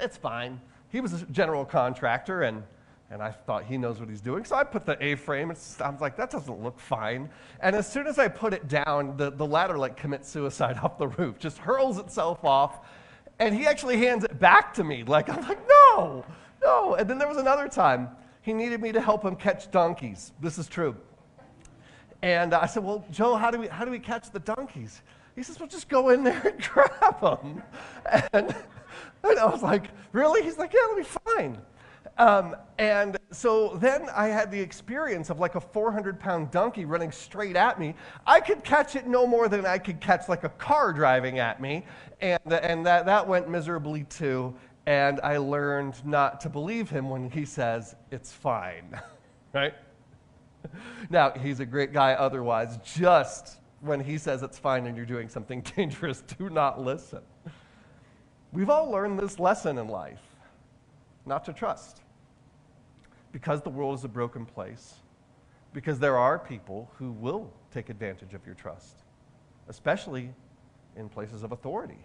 it's 0.00 0.16
fine. 0.16 0.60
He 0.90 1.00
was 1.00 1.12
a 1.22 1.26
general 1.26 1.64
contractor, 1.64 2.42
and, 2.42 2.64
and 3.10 3.22
I 3.22 3.30
thought 3.30 3.64
he 3.64 3.78
knows 3.78 4.00
what 4.00 4.08
he's 4.08 4.20
doing. 4.20 4.44
So 4.44 4.56
I 4.56 4.64
put 4.64 4.84
the 4.84 5.02
A 5.04 5.14
frame, 5.14 5.50
and 5.50 5.58
I 5.80 5.90
was 5.90 6.00
like, 6.00 6.16
that 6.16 6.30
doesn't 6.30 6.62
look 6.62 6.80
fine. 6.80 7.28
And 7.60 7.76
as 7.76 7.90
soon 7.90 8.08
as 8.08 8.18
I 8.18 8.26
put 8.26 8.52
it 8.52 8.66
down, 8.66 9.16
the, 9.16 9.30
the 9.30 9.46
ladder 9.46 9.78
like 9.78 9.96
commits 9.96 10.28
suicide 10.28 10.78
off 10.82 10.98
the 10.98 11.08
roof, 11.08 11.38
just 11.38 11.58
hurls 11.58 11.98
itself 11.98 12.44
off 12.44 12.80
and 13.38 13.54
he 13.54 13.66
actually 13.66 13.98
hands 13.98 14.24
it 14.24 14.38
back 14.38 14.74
to 14.74 14.84
me. 14.84 15.04
Like, 15.04 15.28
I'm 15.28 15.42
like, 15.46 15.60
no, 15.68 16.24
no. 16.62 16.94
And 16.94 17.08
then 17.08 17.18
there 17.18 17.28
was 17.28 17.36
another 17.36 17.68
time 17.68 18.08
he 18.42 18.52
needed 18.52 18.80
me 18.80 18.92
to 18.92 19.00
help 19.00 19.22
him 19.22 19.36
catch 19.36 19.70
donkeys. 19.70 20.32
This 20.40 20.58
is 20.58 20.68
true. 20.68 20.96
And 22.22 22.54
I 22.54 22.66
said, 22.66 22.82
well, 22.82 23.04
Joe, 23.10 23.36
how 23.36 23.50
do 23.50 23.58
we, 23.58 23.68
how 23.68 23.84
do 23.84 23.90
we 23.90 23.98
catch 23.98 24.30
the 24.30 24.40
donkeys? 24.40 25.02
He 25.36 25.42
says, 25.42 25.60
well, 25.60 25.68
just 25.68 25.88
go 25.88 26.08
in 26.08 26.24
there 26.24 26.40
and 26.44 26.60
grab 26.72 27.20
them. 27.20 27.62
And, 28.32 28.56
and 29.22 29.38
I 29.38 29.46
was 29.46 29.62
like, 29.62 29.84
really? 30.12 30.42
He's 30.42 30.58
like, 30.58 30.72
yeah, 30.72 30.80
it'll 30.84 30.96
be 30.96 31.02
fine. 31.02 31.58
Um, 32.16 32.56
and 32.78 33.17
so 33.30 33.76
then 33.76 34.08
I 34.14 34.28
had 34.28 34.50
the 34.50 34.60
experience 34.60 35.28
of 35.28 35.38
like 35.38 35.54
a 35.54 35.60
400 35.60 36.18
pound 36.18 36.50
donkey 36.50 36.86
running 36.86 37.12
straight 37.12 37.56
at 37.56 37.78
me. 37.78 37.94
I 38.26 38.40
could 38.40 38.64
catch 38.64 38.96
it 38.96 39.06
no 39.06 39.26
more 39.26 39.48
than 39.48 39.66
I 39.66 39.76
could 39.78 40.00
catch 40.00 40.28
like 40.28 40.44
a 40.44 40.48
car 40.50 40.94
driving 40.94 41.38
at 41.38 41.60
me. 41.60 41.84
And, 42.20 42.40
and 42.50 42.86
that, 42.86 43.04
that 43.04 43.28
went 43.28 43.48
miserably 43.48 44.04
too. 44.04 44.54
And 44.86 45.20
I 45.22 45.36
learned 45.36 46.04
not 46.06 46.40
to 46.40 46.48
believe 46.48 46.88
him 46.88 47.10
when 47.10 47.28
he 47.28 47.44
says, 47.44 47.94
it's 48.10 48.32
fine, 48.32 48.98
right? 49.52 49.74
Now, 51.10 51.32
he's 51.32 51.60
a 51.60 51.66
great 51.66 51.92
guy 51.92 52.14
otherwise. 52.14 52.78
Just 52.82 53.58
when 53.82 54.00
he 54.00 54.16
says 54.16 54.42
it's 54.42 54.58
fine 54.58 54.86
and 54.86 54.96
you're 54.96 55.06
doing 55.06 55.28
something 55.28 55.60
dangerous, 55.76 56.22
do 56.22 56.48
not 56.48 56.80
listen. 56.80 57.20
We've 58.52 58.70
all 58.70 58.90
learned 58.90 59.18
this 59.18 59.38
lesson 59.38 59.76
in 59.76 59.88
life 59.88 60.22
not 61.26 61.44
to 61.44 61.52
trust 61.52 62.00
because 63.32 63.62
the 63.62 63.70
world 63.70 63.98
is 63.98 64.04
a 64.04 64.08
broken 64.08 64.46
place, 64.46 64.94
because 65.72 65.98
there 65.98 66.16
are 66.16 66.38
people 66.38 66.90
who 66.96 67.12
will 67.12 67.52
take 67.72 67.90
advantage 67.90 68.34
of 68.34 68.44
your 68.46 68.54
trust, 68.54 69.04
especially 69.68 70.30
in 70.96 71.08
places 71.08 71.42
of 71.42 71.52
authority. 71.52 71.98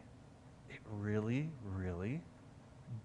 It 0.69 0.79
really, 0.91 1.49
really 1.75 2.21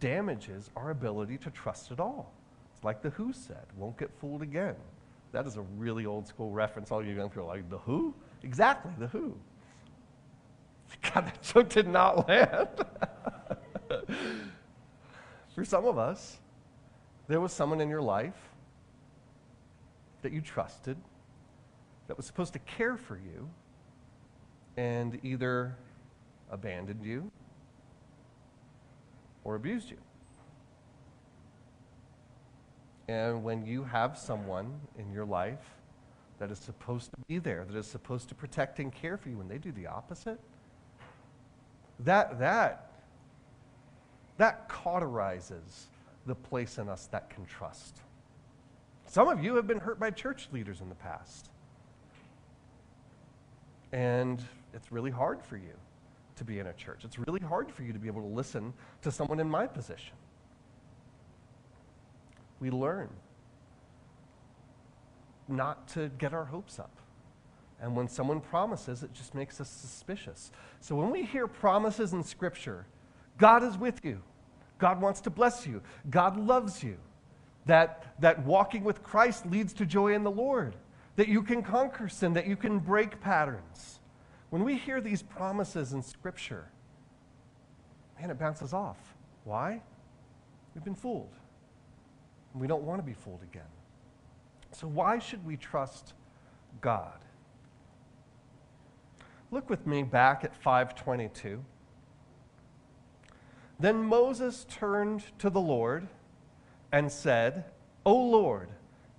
damages 0.01 0.71
our 0.77 0.91
ability 0.91 1.39
to 1.39 1.51
trust 1.51 1.91
at 1.93 2.01
all. 2.01 2.33
It's 2.75 2.85
like 2.85 3.03
the 3.03 3.11
Who 3.11 3.33
said, 3.33 3.67
won't 3.77 3.99
get 3.99 4.11
fooled 4.21 4.43
again. 4.43 4.77
That 5.33 5.47
is 5.47 5.57
a 5.57 5.63
really 5.77 6.07
old 6.07 6.27
school 6.27 6.51
reference. 6.51 6.91
All 6.91 7.05
you 7.05 7.15
young 7.15 7.29
people 7.29 7.45
are 7.45 7.57
like, 7.57 7.69
the 7.69 7.79
Who? 7.79 8.15
Exactly, 8.43 8.93
the 8.99 9.09
Who. 9.09 9.35
God, 11.03 11.27
that 11.27 11.43
joke 11.43 11.69
did 11.69 11.89
not 11.89 12.29
land. 12.29 12.69
For 15.55 15.65
some 15.65 15.87
of 15.87 15.99
us, 15.99 16.39
there 17.29 17.41
was 17.41 17.53
someone 17.53 17.81
in 17.81 17.89
your 17.89 18.03
life 18.03 18.51
that 20.23 20.33
you 20.33 20.41
trusted, 20.41 20.97
that 22.09 22.17
was 22.17 22.27
supposed 22.27 22.55
to 22.55 22.59
care 22.61 22.97
for 22.97 23.17
you, 23.17 23.49
and 24.77 25.21
either 25.23 25.77
abandoned 26.51 27.05
you 27.05 27.31
or 29.45 29.55
abused 29.55 29.91
you. 29.91 29.99
And 33.09 33.45
when 33.45 33.65
you 33.65 33.85
have 33.85 34.19
someone 34.19 34.81
in 34.99 35.13
your 35.13 35.25
life 35.25 35.77
that 36.39 36.51
is 36.51 36.59
supposed 36.59 37.11
to 37.11 37.17
be 37.27 37.39
there, 37.39 37.65
that 37.65 37.77
is 37.77 37.87
supposed 37.87 38.29
to 38.29 38.35
protect 38.35 38.79
and 38.79 38.93
care 38.93 39.17
for 39.17 39.29
you, 39.29 39.41
and 39.41 39.51
they 39.51 39.59
do 39.59 39.73
the 39.73 39.87
opposite, 39.87 40.41
that, 42.01 42.39
that, 42.39 42.93
that 44.37 44.69
cauterizes 44.69 45.89
the 46.29 46.35
place 46.35 46.79
in 46.79 46.89
us 46.89 47.07
that 47.07 47.31
can 47.31 47.45
trust. 47.47 48.03
Some 49.07 49.29
of 49.29 49.43
you 49.43 49.57
have 49.57 49.67
been 49.67 49.81
hurt 49.81 49.99
by 49.99 50.11
church 50.11 50.49
leaders 50.53 50.81
in 50.81 50.89
the 50.89 50.95
past. 50.95 51.51
And 53.91 54.41
it's 54.75 54.93
really 54.93 55.11
hard 55.11 55.43
for 55.43 55.57
you 55.57 55.73
to 56.37 56.45
be 56.45 56.59
in 56.59 56.67
a 56.67 56.73
church. 56.75 57.05
It's 57.05 57.19
really 57.19 57.41
hard 57.41 57.73
for 57.73 57.83
you 57.83 57.93
to 57.93 57.99
be 57.99 58.07
able 58.07 58.21
to 58.21 58.29
listen 58.29 58.75
to 59.03 59.11
someone 59.11 59.41
in 59.41 59.49
my 59.49 59.67
position. 59.67 60.15
We 62.61 62.71
learn 62.71 63.09
not 65.49 65.89
to 65.89 66.11
get 66.19 66.35
our 66.35 66.45
hopes 66.45 66.79
up. 66.79 66.95
And 67.81 67.97
when 67.97 68.09
someone 68.09 68.41
promises, 68.41 69.03
it 69.03 69.15
just 69.15 69.35
makes 69.35 69.61
us 69.61 69.71
suspicious. 69.71 70.51
So 70.81 70.95
when 70.97 71.11
we 71.11 71.25
hear 71.25 71.47
promises 71.47 72.13
in 72.13 72.23
Scripture, 72.23 72.87
God 73.39 73.63
is 73.63 73.79
with 73.79 74.05
you. 74.05 74.21
God 74.79 75.01
wants 75.01 75.21
to 75.23 75.31
bless 75.31 75.67
you. 75.67 75.83
God 76.09 76.39
loves 76.39 76.83
you. 76.83 76.97
That, 77.67 78.15
that 78.21 78.45
walking 78.45 78.83
with 78.83 79.03
Christ 79.03 79.45
leads 79.47 79.73
to 79.75 79.87
joy 79.87 80.15
in 80.15 80.25
the 80.25 80.31
Lord. 80.31 80.75
That 81.17 81.29
you 81.29 81.43
can 81.43 81.63
conquer 81.63 82.09
sin, 82.09 82.33
that 82.35 82.47
you 82.47 82.57
can 82.57 82.79
break 82.79 83.21
patterns. 83.21 84.01
When 84.51 84.65
we 84.65 84.77
hear 84.77 85.01
these 85.01 85.23
promises 85.23 85.93
in 85.93 86.03
Scripture, 86.03 86.69
man, 88.19 88.31
it 88.31 88.39
bounces 88.39 88.73
off. 88.73 88.97
Why? 89.45 89.83
We've 90.75 90.85
been 90.85 90.95
fooled. 90.95 91.35
And 92.53 92.63
we 92.63 92.69
don't 92.69 92.85
want 92.85 93.01
to 93.01 93.07
be 93.07 93.13
fooled 93.13 93.43
again. 93.43 93.63
So, 94.73 94.87
why 94.87 95.19
should 95.19 95.45
we 95.45 95.57
trust 95.57 96.15
God? 96.81 97.19
Look 99.51 99.69
with 99.69 99.87
me 99.87 100.03
back 100.03 100.45
at 100.45 100.55
522. 100.55 101.65
Then 103.81 104.03
Moses 104.03 104.67
turned 104.69 105.25
to 105.39 105.51
the 105.51 105.61
Lord 105.61 106.09
and 106.91 107.11
said, 107.11 107.65
O 108.05 108.15
Lord, 108.15 108.69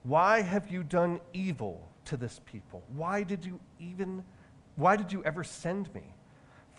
why 0.03 0.41
have 0.41 0.71
you 0.71 0.83
done 0.83 1.19
evil 1.33 1.87
to 2.05 2.17
this 2.17 2.41
people? 2.45 2.83
Why 2.95 3.23
did 3.23 3.45
you 3.45 3.59
even 3.79 4.23
why 4.75 4.95
did 4.95 5.11
you 5.11 5.21
ever 5.25 5.43
send 5.43 5.93
me? 5.93 6.03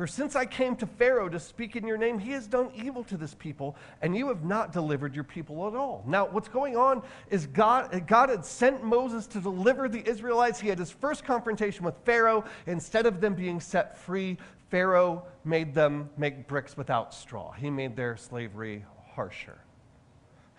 For 0.00 0.06
since 0.06 0.34
I 0.34 0.46
came 0.46 0.76
to 0.76 0.86
Pharaoh 0.86 1.28
to 1.28 1.38
speak 1.38 1.76
in 1.76 1.86
your 1.86 1.98
name, 1.98 2.18
he 2.18 2.30
has 2.30 2.46
done 2.46 2.70
evil 2.74 3.04
to 3.04 3.18
this 3.18 3.34
people, 3.34 3.76
and 4.00 4.16
you 4.16 4.28
have 4.28 4.44
not 4.44 4.72
delivered 4.72 5.14
your 5.14 5.24
people 5.24 5.68
at 5.68 5.74
all. 5.74 6.02
Now, 6.06 6.26
what's 6.26 6.48
going 6.48 6.74
on 6.74 7.02
is 7.28 7.46
God, 7.46 8.06
God 8.06 8.30
had 8.30 8.46
sent 8.46 8.82
Moses 8.82 9.26
to 9.26 9.40
deliver 9.40 9.90
the 9.90 10.08
Israelites. 10.08 10.58
He 10.58 10.68
had 10.68 10.78
his 10.78 10.90
first 10.90 11.22
confrontation 11.22 11.84
with 11.84 11.96
Pharaoh. 12.06 12.44
Instead 12.66 13.04
of 13.04 13.20
them 13.20 13.34
being 13.34 13.60
set 13.60 13.98
free, 13.98 14.38
Pharaoh 14.70 15.24
made 15.44 15.74
them 15.74 16.10
make 16.16 16.46
bricks 16.46 16.76
without 16.76 17.12
straw. 17.12 17.52
He 17.52 17.70
made 17.70 17.96
their 17.96 18.16
slavery 18.16 18.84
harsher. 19.14 19.58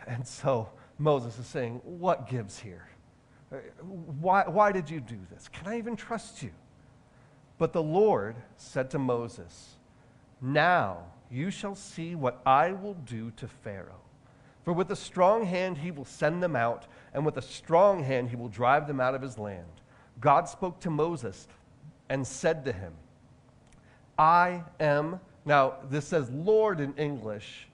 And 0.06 0.28
so 0.28 0.70
Moses 0.98 1.40
is 1.40 1.48
saying, 1.48 1.82
What 1.84 2.30
gives 2.30 2.60
here? 2.60 2.88
Why, 4.20 4.44
why 4.48 4.72
did 4.72 4.90
you 4.90 5.00
do 5.00 5.18
this? 5.32 5.48
Can 5.48 5.68
I 5.68 5.78
even 5.78 5.96
trust 5.96 6.44
you? 6.44 6.52
But 7.58 7.74
the 7.74 7.84
Lord 7.84 8.36
said 8.58 8.90
to 8.92 9.00
Moses, 9.00 9.76
Now 10.42 11.04
you 11.30 11.50
shall 11.50 11.76
see 11.76 12.16
what 12.16 12.42
I 12.46 12.74
will 12.74 12.96
do 12.96 13.32
to 13.32 13.48
Pharaoh. 13.48 14.02
For 14.64 14.74
with 14.74 14.92
a 14.92 14.96
strong 14.96 15.46
hand 15.46 15.78
he 15.78 15.92
will 15.92 16.06
send 16.06 16.44
them 16.44 16.56
out, 16.56 16.86
and 17.14 17.26
with 17.26 17.38
a 17.38 17.42
strong 17.42 18.04
hand 18.04 18.30
he 18.30 18.36
will 18.36 18.50
drive 18.50 18.88
them 18.88 19.00
out 19.00 19.16
of 19.16 19.22
his 19.22 19.38
land. 19.38 19.68
God 20.20 20.48
spoke 20.50 20.80
to 20.82 20.90
Moses 20.90 21.48
and 22.10 22.28
said 22.28 22.66
to 22.66 22.72
him, 22.72 22.94
I 24.22 24.64
am. 24.80 25.20
Now, 25.46 25.78
this 25.90 26.08
says 26.08 26.30
Lord 26.30 26.80
in 26.80 26.94
English, 26.94 27.68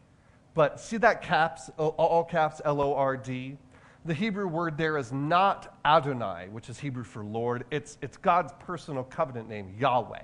but 0.54 0.80
see 0.80 0.96
that 0.98 1.22
caps, 1.22 1.70
all 1.78 2.24
caps, 2.24 2.62
L 2.64 2.80
O 2.82 2.96
R 2.96 3.18
D? 3.18 3.58
The 4.06 4.14
Hebrew 4.14 4.48
word 4.48 4.78
there 4.78 4.98
is 4.98 5.12
not 5.12 5.78
Adonai, 5.84 6.48
which 6.50 6.70
is 6.70 6.80
Hebrew 6.80 7.04
for 7.04 7.26
Lord. 7.26 7.66
It's, 7.70 7.98
it's 8.02 8.16
God's 8.16 8.54
personal 8.60 9.04
covenant 9.04 9.50
name, 9.50 9.76
Yahweh. 9.78 10.24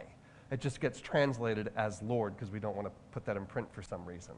It 0.49 0.61
just 0.61 0.79
gets 0.79 1.01
translated 1.01 1.73
as 1.75 2.01
Lord 2.01 2.37
because 2.37 2.51
we 2.51 2.59
don't 2.59 2.77
want 2.77 2.87
to 2.87 2.93
put 3.11 3.25
that 3.25 3.35
in 3.35 3.45
print 3.45 3.67
for 3.73 3.81
some 3.81 4.05
reason. 4.05 4.35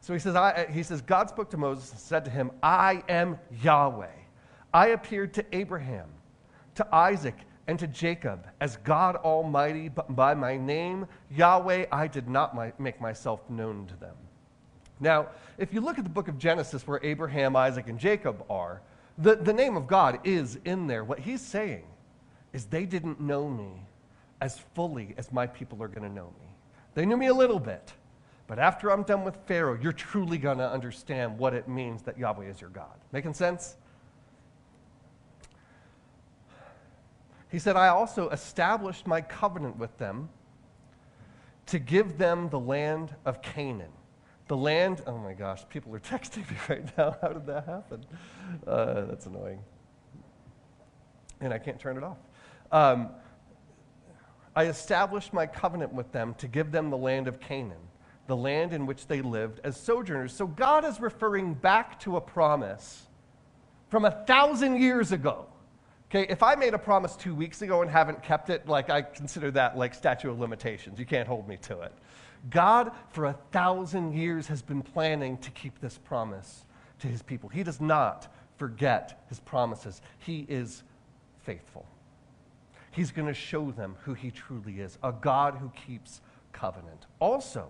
So 0.00 0.14
he 0.14 0.18
says, 0.18 0.36
I, 0.36 0.66
he 0.70 0.82
says, 0.82 1.02
God 1.02 1.28
spoke 1.28 1.50
to 1.50 1.58
Moses 1.58 1.90
and 1.90 2.00
said 2.00 2.24
to 2.24 2.30
him, 2.30 2.50
I 2.62 3.02
am 3.10 3.38
Yahweh. 3.62 4.06
I 4.72 4.88
appeared 4.88 5.34
to 5.34 5.44
Abraham, 5.52 6.08
to 6.76 6.94
Isaac, 6.94 7.36
and 7.68 7.78
to 7.78 7.86
Jacob 7.86 8.46
as 8.60 8.76
God 8.78 9.16
Almighty, 9.16 9.88
but 9.88 10.14
by 10.14 10.34
my 10.34 10.56
name, 10.56 11.06
Yahweh, 11.30 11.86
I 11.90 12.06
did 12.06 12.28
not 12.28 12.54
my, 12.54 12.72
make 12.78 13.00
myself 13.00 13.40
known 13.50 13.86
to 13.86 13.96
them. 13.96 14.14
Now, 15.00 15.28
if 15.58 15.74
you 15.74 15.80
look 15.80 15.98
at 15.98 16.04
the 16.04 16.10
book 16.10 16.28
of 16.28 16.38
Genesis 16.38 16.86
where 16.86 17.00
Abraham, 17.02 17.56
Isaac, 17.56 17.88
and 17.88 17.98
Jacob 17.98 18.44
are, 18.48 18.80
the, 19.18 19.36
the 19.36 19.52
name 19.52 19.76
of 19.76 19.86
God 19.86 20.20
is 20.24 20.58
in 20.64 20.86
there. 20.86 21.04
What 21.04 21.18
he's 21.18 21.40
saying 21.40 21.84
is 22.52 22.66
they 22.66 22.84
didn't 22.84 23.20
know 23.20 23.48
me 23.48 23.86
as 24.40 24.58
fully 24.74 25.14
as 25.16 25.32
my 25.32 25.46
people 25.46 25.82
are 25.82 25.88
going 25.88 26.06
to 26.08 26.14
know 26.14 26.32
me. 26.40 26.46
They 26.94 27.06
knew 27.06 27.16
me 27.16 27.26
a 27.26 27.34
little 27.34 27.60
bit, 27.60 27.92
but 28.46 28.58
after 28.58 28.90
I'm 28.90 29.02
done 29.02 29.24
with 29.24 29.36
Pharaoh, 29.46 29.78
you're 29.80 29.92
truly 29.92 30.38
going 30.38 30.58
to 30.58 30.70
understand 30.70 31.38
what 31.38 31.54
it 31.54 31.68
means 31.68 32.02
that 32.02 32.18
Yahweh 32.18 32.46
is 32.46 32.60
your 32.60 32.70
God. 32.70 32.94
Making 33.12 33.34
sense? 33.34 33.76
He 37.50 37.58
said, 37.58 37.76
I 37.76 37.88
also 37.88 38.28
established 38.30 39.06
my 39.06 39.20
covenant 39.20 39.76
with 39.76 39.96
them 39.98 40.28
to 41.66 41.78
give 41.78 42.18
them 42.18 42.48
the 42.48 42.58
land 42.58 43.14
of 43.24 43.42
Canaan. 43.42 43.92
The 44.48 44.56
land, 44.56 45.02
oh 45.06 45.18
my 45.18 45.32
gosh, 45.32 45.62
people 45.68 45.94
are 45.94 46.00
texting 46.00 46.48
me 46.50 46.56
right 46.68 46.98
now. 46.98 47.16
How 47.20 47.28
did 47.28 47.46
that 47.46 47.66
happen? 47.66 48.04
Uh, 48.66 49.06
that's 49.06 49.26
annoying. 49.26 49.60
And 51.40 51.52
I 51.52 51.58
can't 51.58 51.78
turn 51.78 51.96
it 51.96 52.02
off. 52.02 52.18
Um, 52.72 53.10
I 54.54 54.66
established 54.66 55.32
my 55.32 55.46
covenant 55.46 55.92
with 55.92 56.10
them 56.12 56.34
to 56.38 56.48
give 56.48 56.72
them 56.72 56.90
the 56.90 56.96
land 56.96 57.28
of 57.28 57.38
Canaan, 57.40 57.76
the 58.26 58.36
land 58.36 58.72
in 58.72 58.86
which 58.86 59.06
they 59.06 59.20
lived 59.20 59.60
as 59.64 59.78
sojourners. 59.78 60.32
So 60.32 60.46
God 60.46 60.84
is 60.84 60.98
referring 60.98 61.54
back 61.54 62.00
to 62.00 62.16
a 62.16 62.20
promise 62.20 63.02
from 63.90 64.04
a 64.04 64.10
thousand 64.10 64.80
years 64.80 65.12
ago 65.12 65.46
Okay, 66.16 66.32
if 66.32 66.42
I 66.42 66.54
made 66.54 66.72
a 66.72 66.78
promise 66.78 67.14
two 67.14 67.34
weeks 67.34 67.60
ago 67.60 67.82
and 67.82 67.90
haven't 67.90 68.22
kept 68.22 68.48
it, 68.48 68.66
like 68.66 68.88
I 68.88 69.02
consider 69.02 69.50
that 69.50 69.76
like 69.76 69.92
statute 69.92 70.30
of 70.30 70.40
limitations. 70.40 70.98
You 70.98 71.04
can't 71.04 71.28
hold 71.28 71.46
me 71.46 71.58
to 71.58 71.82
it. 71.82 71.92
God, 72.48 72.92
for 73.10 73.26
a 73.26 73.34
thousand 73.52 74.14
years, 74.14 74.46
has 74.46 74.62
been 74.62 74.80
planning 74.80 75.36
to 75.38 75.50
keep 75.50 75.78
this 75.78 75.98
promise 75.98 76.64
to 77.00 77.06
his 77.06 77.20
people. 77.20 77.50
He 77.50 77.62
does 77.62 77.82
not 77.82 78.32
forget 78.56 79.26
his 79.28 79.40
promises, 79.40 80.00
he 80.18 80.46
is 80.48 80.84
faithful. 81.44 81.86
He's 82.92 83.10
going 83.10 83.28
to 83.28 83.34
show 83.34 83.70
them 83.70 83.94
who 84.02 84.14
he 84.14 84.30
truly 84.30 84.80
is 84.80 84.96
a 85.02 85.12
God 85.12 85.56
who 85.56 85.70
keeps 85.86 86.22
covenant. 86.50 87.04
Also, 87.20 87.68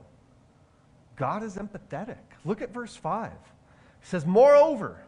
God 1.17 1.43
is 1.43 1.57
empathetic. 1.57 2.19
Look 2.45 2.63
at 2.63 2.73
verse 2.73 2.95
5. 2.95 3.33
He 3.33 4.07
says, 4.07 4.25
Moreover, 4.25 5.01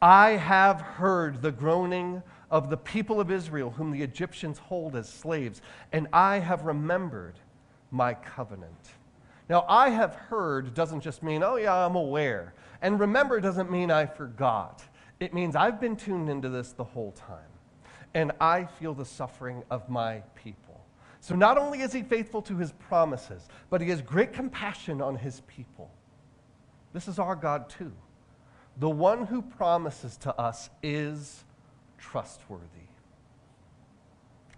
I 0.00 0.32
have 0.32 0.80
heard 0.80 1.42
the 1.42 1.50
groaning 1.50 2.22
of 2.54 2.70
the 2.70 2.76
people 2.76 3.20
of 3.20 3.32
Israel, 3.32 3.68
whom 3.68 3.90
the 3.90 4.00
Egyptians 4.00 4.58
hold 4.58 4.94
as 4.94 5.08
slaves, 5.08 5.60
and 5.92 6.06
I 6.12 6.38
have 6.38 6.64
remembered 6.64 7.34
my 7.90 8.14
covenant. 8.14 8.92
Now, 9.48 9.66
I 9.68 9.90
have 9.90 10.14
heard 10.14 10.72
doesn't 10.72 11.00
just 11.00 11.20
mean, 11.20 11.42
oh, 11.42 11.56
yeah, 11.56 11.74
I'm 11.74 11.96
aware. 11.96 12.54
And 12.80 13.00
remember 13.00 13.40
doesn't 13.40 13.72
mean 13.72 13.90
I 13.90 14.06
forgot. 14.06 14.84
It 15.18 15.34
means 15.34 15.56
I've 15.56 15.80
been 15.80 15.96
tuned 15.96 16.30
into 16.30 16.48
this 16.48 16.70
the 16.70 16.84
whole 16.84 17.10
time. 17.10 17.38
And 18.14 18.30
I 18.40 18.66
feel 18.66 18.94
the 18.94 19.04
suffering 19.04 19.64
of 19.68 19.88
my 19.88 20.22
people. 20.36 20.80
So 21.20 21.34
not 21.34 21.58
only 21.58 21.80
is 21.80 21.92
he 21.92 22.04
faithful 22.04 22.40
to 22.42 22.56
his 22.56 22.70
promises, 22.70 23.48
but 23.68 23.80
he 23.80 23.90
has 23.90 24.00
great 24.00 24.32
compassion 24.32 25.02
on 25.02 25.16
his 25.16 25.40
people. 25.48 25.90
This 26.92 27.08
is 27.08 27.18
our 27.18 27.34
God, 27.34 27.68
too. 27.68 27.90
The 28.76 28.90
one 28.90 29.26
who 29.26 29.42
promises 29.42 30.16
to 30.18 30.32
us 30.36 30.70
is 30.84 31.43
trustworthy. 32.10 32.88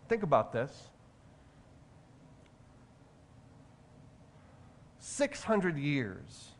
Think 0.08 0.22
about 0.22 0.52
this. 0.52 0.88
600 4.98 5.78
years 5.78 6.50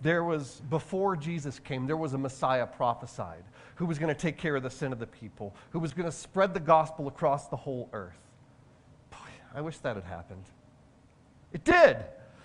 there 0.00 0.22
was 0.22 0.62
before 0.70 1.16
jesus 1.16 1.58
came 1.58 1.86
there 1.88 1.96
was 1.96 2.14
a 2.14 2.18
messiah 2.18 2.66
prophesied 2.66 3.42
who 3.74 3.84
was 3.84 3.98
going 3.98 4.08
to 4.08 4.18
take 4.18 4.38
care 4.38 4.54
of 4.54 4.62
the 4.62 4.70
sin 4.70 4.92
of 4.92 5.00
the 5.00 5.06
people 5.06 5.52
who 5.70 5.80
was 5.80 5.92
going 5.92 6.06
to 6.06 6.16
spread 6.16 6.54
the 6.54 6.60
gospel 6.60 7.08
across 7.08 7.48
the 7.48 7.56
whole 7.56 7.88
earth 7.92 8.16
Boy, 9.10 9.18
i 9.56 9.60
wish 9.60 9.76
that 9.78 9.96
had 9.96 10.04
happened 10.04 10.44
it 11.52 11.64
did 11.64 11.96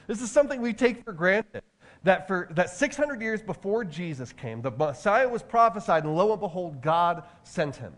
this 0.07 0.19
is 0.19 0.31
something 0.31 0.61
we 0.61 0.73
take 0.73 1.03
for 1.03 1.13
granted 1.13 1.61
that 2.07 2.25
for 2.25 2.47
that 2.51 2.69
600 2.69 3.21
years 3.21 3.41
before 3.41 3.83
Jesus 3.83 4.31
came, 4.31 4.61
the 4.61 4.71
Messiah 4.71 5.27
was 5.27 5.43
prophesied, 5.43 6.05
and 6.05 6.15
lo 6.15 6.31
and 6.31 6.39
behold, 6.39 6.81
God 6.81 7.23
sent 7.43 7.75
him. 7.75 7.93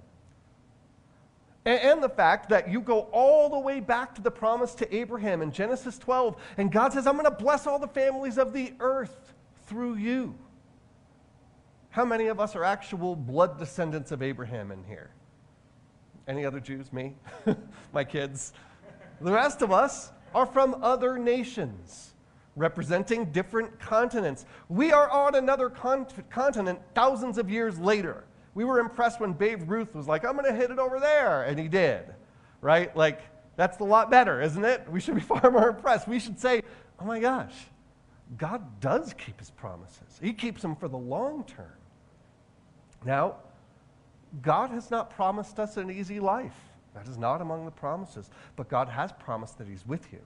And, 1.63 1.79
and 1.79 2.03
the 2.03 2.09
fact 2.09 2.49
that 2.49 2.71
you 2.71 2.81
go 2.81 3.01
all 3.11 3.49
the 3.49 3.59
way 3.59 3.79
back 3.79 4.15
to 4.15 4.21
the 4.23 4.31
promise 4.31 4.73
to 4.75 4.95
Abraham 4.95 5.43
in 5.43 5.51
Genesis 5.51 5.99
12, 5.99 6.37
and 6.57 6.71
God 6.71 6.91
says, 6.91 7.05
I'm 7.05 7.13
going 7.13 7.25
to 7.25 7.31
bless 7.31 7.67
all 7.67 7.77
the 7.77 7.87
families 7.87 8.39
of 8.39 8.51
the 8.51 8.73
earth 8.79 9.33
through 9.67 9.95
you. 9.95 10.33
How 11.91 12.03
many 12.03 12.27
of 12.27 12.39
us 12.39 12.55
are 12.55 12.63
actual 12.63 13.15
blood 13.15 13.59
descendants 13.59 14.11
of 14.11 14.23
Abraham 14.23 14.71
in 14.71 14.83
here? 14.85 15.11
Any 16.27 16.45
other 16.45 16.59
Jews? 16.59 16.91
Me? 16.91 17.13
My 17.93 18.03
kids? 18.03 18.53
The 19.21 19.31
rest 19.31 19.61
of 19.61 19.71
us 19.71 20.11
are 20.33 20.47
from 20.47 20.79
other 20.81 21.19
nations 21.19 22.15
representing 22.55 23.25
different 23.31 23.79
continents. 23.79 24.45
We 24.67 24.91
are 24.91 25.09
on 25.09 25.35
another 25.35 25.69
con- 25.69 26.07
continent 26.29 26.79
thousands 26.93 27.37
of 27.37 27.49
years 27.49 27.79
later. 27.79 28.25
We 28.53 28.65
were 28.65 28.79
impressed 28.79 29.19
when 29.19 29.33
Babe 29.33 29.69
Ruth 29.69 29.95
was 29.95 30.07
like, 30.07 30.25
I'm 30.25 30.33
going 30.33 30.45
to 30.45 30.55
hit 30.55 30.71
it 30.71 30.79
over 30.79 30.99
there. 30.99 31.43
And 31.43 31.57
he 31.59 31.67
did, 31.67 32.13
right? 32.61 32.95
Like, 32.95 33.21
that's 33.55 33.79
a 33.79 33.83
lot 33.83 34.09
better, 34.09 34.41
isn't 34.41 34.63
it? 34.65 34.89
We 34.89 34.99
should 34.99 35.15
be 35.15 35.21
far 35.41 35.49
more 35.51 35.69
impressed. 35.69 36.07
We 36.07 36.19
should 36.19 36.39
say, 36.39 36.63
oh 36.99 37.05
my 37.05 37.19
gosh, 37.19 37.53
God 38.37 38.79
does 38.79 39.13
keep 39.13 39.39
his 39.39 39.49
promises, 39.51 40.19
he 40.21 40.33
keeps 40.33 40.61
them 40.61 40.75
for 40.75 40.87
the 40.87 40.97
long 40.97 41.43
term. 41.45 41.73
Now, 43.05 43.37
God 44.41 44.69
has 44.71 44.91
not 44.91 45.09
promised 45.09 45.59
us 45.59 45.77
an 45.77 45.89
easy 45.89 46.19
life. 46.19 46.55
That 46.93 47.07
is 47.07 47.17
not 47.17 47.41
among 47.41 47.65
the 47.65 47.71
promises. 47.71 48.29
But 48.55 48.69
God 48.69 48.89
has 48.89 49.11
promised 49.11 49.57
that 49.57 49.67
He's 49.67 49.85
with 49.85 50.11
you. 50.11 50.19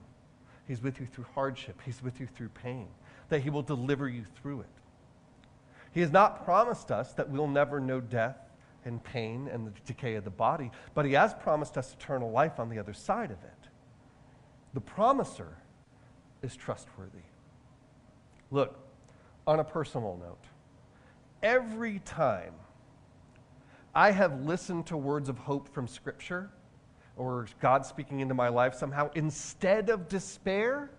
He's 0.66 0.82
with 0.82 1.00
you 1.00 1.06
through 1.06 1.26
hardship, 1.34 1.80
He's 1.84 2.02
with 2.02 2.20
you 2.20 2.26
through 2.26 2.48
pain, 2.50 2.88
that 3.28 3.42
He 3.42 3.50
will 3.50 3.62
deliver 3.62 4.08
you 4.08 4.24
through 4.40 4.60
it. 4.60 4.68
He 5.92 6.00
has 6.00 6.10
not 6.10 6.44
promised 6.44 6.90
us 6.90 7.12
that 7.12 7.28
we'll 7.28 7.46
never 7.46 7.80
know 7.80 8.00
death 8.00 8.38
and 8.84 9.02
pain 9.02 9.48
and 9.50 9.66
the 9.66 9.72
decay 9.86 10.14
of 10.14 10.24
the 10.24 10.30
body, 10.30 10.70
but 10.94 11.04
He 11.04 11.12
has 11.12 11.34
promised 11.34 11.78
us 11.78 11.94
eternal 11.94 12.30
life 12.30 12.58
on 12.58 12.68
the 12.68 12.78
other 12.78 12.92
side 12.92 13.30
of 13.30 13.42
it. 13.42 13.68
The 14.72 14.80
promiser 14.80 15.56
is 16.42 16.56
trustworthy. 16.56 17.22
Look, 18.50 18.78
on 19.46 19.60
a 19.60 19.64
personal 19.64 20.18
note, 20.20 20.44
every 21.42 22.00
time 22.00 22.54
I 23.94 24.10
have 24.10 24.40
listened 24.40 24.86
to 24.86 24.96
words 24.96 25.28
of 25.28 25.38
hope 25.38 25.72
from 25.72 25.86
Scripture, 25.86 26.50
or 27.16 27.46
God 27.60 27.86
speaking 27.86 28.20
into 28.20 28.34
my 28.34 28.48
life 28.48 28.74
somehow, 28.74 29.10
instead 29.14 29.90
of 29.90 30.08
despair, 30.08 30.90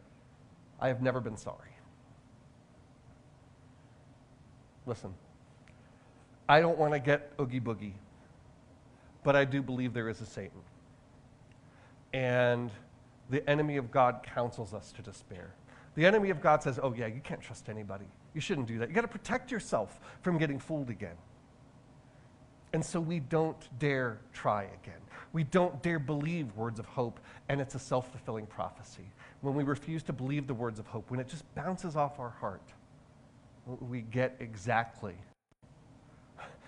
I 0.80 0.88
have 0.88 1.02
never 1.02 1.20
been 1.20 1.38
sorry. 1.38 1.70
Listen, 4.86 5.14
I 6.48 6.62
don't 6.62 6.78
want 6.78 6.94
to 6.94 7.00
get 7.00 7.32
oogie 7.40 7.60
boogie, 7.60 7.94
but 9.24 9.36
I 9.36 9.46
do 9.46 9.62
believe 9.62 9.94
there 9.94 10.10
is 10.10 10.22
a 10.22 10.26
Satan. 10.26 10.62
And 12.14 12.72
the 13.30 13.48
enemy 13.50 13.78
of 13.78 13.92
God 13.92 14.22
counsels 14.24 14.74
us 14.74 14.92
to 14.94 15.02
despair. 15.02 15.54
The 15.96 16.06
enemy 16.06 16.30
of 16.30 16.42
God 16.42 16.62
says, 16.62 16.80
oh, 16.82 16.94
yeah, 16.94 17.08
you 17.08 17.22
can't 17.22 17.42
trust 17.42 17.68
anybody. 17.68 18.06
You 18.34 18.42
shouldn't 18.42 18.68
do 18.68 18.78
that. 18.80 18.90
You 18.90 18.96
got 18.96 19.02
to 19.02 19.08
protect 19.08 19.52
yourself 19.52 20.00
from 20.22 20.38
getting 20.38 20.60
fooled 20.60 20.90
again. 20.90 21.16
And 22.76 22.84
so 22.84 23.00
we 23.00 23.22
don't 23.22 23.80
dare 23.80 24.20
try 24.34 24.64
again. 24.64 25.00
We 25.32 25.46
don't 25.46 25.82
dare 25.82 25.98
believe 25.98 26.54
words 26.58 26.78
of 26.78 26.86
hope, 26.86 27.22
and 27.48 27.62
it's 27.62 27.74
a 27.74 27.80
self 27.80 28.12
fulfilling 28.12 28.48
prophecy. 28.48 29.10
When 29.40 29.56
we 29.56 29.64
refuse 29.64 30.04
to 30.04 30.14
believe 30.14 30.46
the 30.46 30.54
words 30.54 30.78
of 30.78 30.86
hope, 30.86 31.10
when 31.10 31.22
it 31.22 31.30
just 31.30 31.46
bounces 31.56 31.96
off 31.96 32.20
our 32.20 32.32
heart, 32.32 32.74
we 33.80 34.02
get 34.02 34.36
exactly 34.42 35.16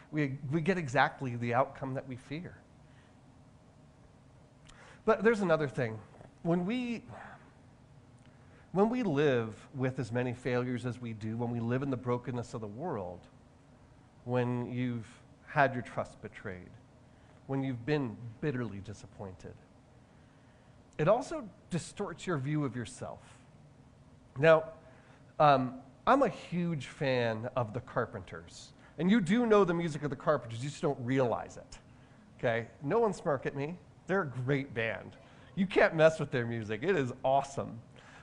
we, 0.09 0.37
we 0.49 0.61
get 0.61 0.77
exactly 0.77 1.35
the 1.35 1.53
outcome 1.53 1.93
that 1.95 2.07
we 2.07 2.15
fear. 2.15 2.55
But 5.03 5.25
there's 5.25 5.41
another 5.41 5.67
thing. 5.67 5.99
When 6.43 6.65
we 6.65 7.03
when 8.71 8.87
we 8.89 9.03
live 9.03 9.55
with 9.75 9.99
as 9.99 10.13
many 10.13 10.33
failures 10.33 10.85
as 10.85 11.01
we 11.01 11.11
do, 11.11 11.35
when 11.35 11.51
we 11.51 11.59
live 11.59 11.83
in 11.83 11.89
the 11.89 11.97
brokenness 11.97 12.53
of 12.53 12.61
the 12.61 12.67
world, 12.67 13.19
when 14.23 14.71
you've 14.71 15.05
had 15.57 15.73
your 15.73 15.81
trust 15.81 16.21
betrayed, 16.21 16.69
when 17.47 17.63
you've 17.63 17.83
been 17.83 18.15
bitterly 18.41 18.77
disappointed. 18.77 19.55
It 20.99 21.07
also 21.07 21.49
distorts 21.71 22.27
your 22.27 22.37
view 22.37 22.63
of 22.63 22.75
yourself. 22.75 23.21
Now, 24.37 24.65
um, 25.39 25.79
I'm 26.05 26.21
a 26.21 26.29
huge 26.29 26.85
fan 26.85 27.49
of 27.55 27.73
the 27.73 27.79
Carpenters. 27.79 28.71
And 28.99 29.09
you 29.09 29.19
do 29.19 29.47
know 29.47 29.63
the 29.63 29.73
music 29.73 30.03
of 30.03 30.11
the 30.11 30.15
Carpenters, 30.15 30.63
you 30.63 30.69
just 30.69 30.83
don't 30.83 30.99
realize 31.01 31.57
it. 31.57 31.79
Okay? 32.37 32.67
No 32.83 32.99
one 32.99 33.11
smirk 33.11 33.47
at 33.47 33.55
me. 33.55 33.79
They're 34.05 34.21
a 34.21 34.27
great 34.45 34.75
band. 34.75 35.17
You 35.55 35.65
can't 35.65 35.95
mess 35.95 36.19
with 36.19 36.29
their 36.29 36.45
music, 36.45 36.83
it 36.83 36.95
is 36.95 37.11
awesome. 37.25 37.79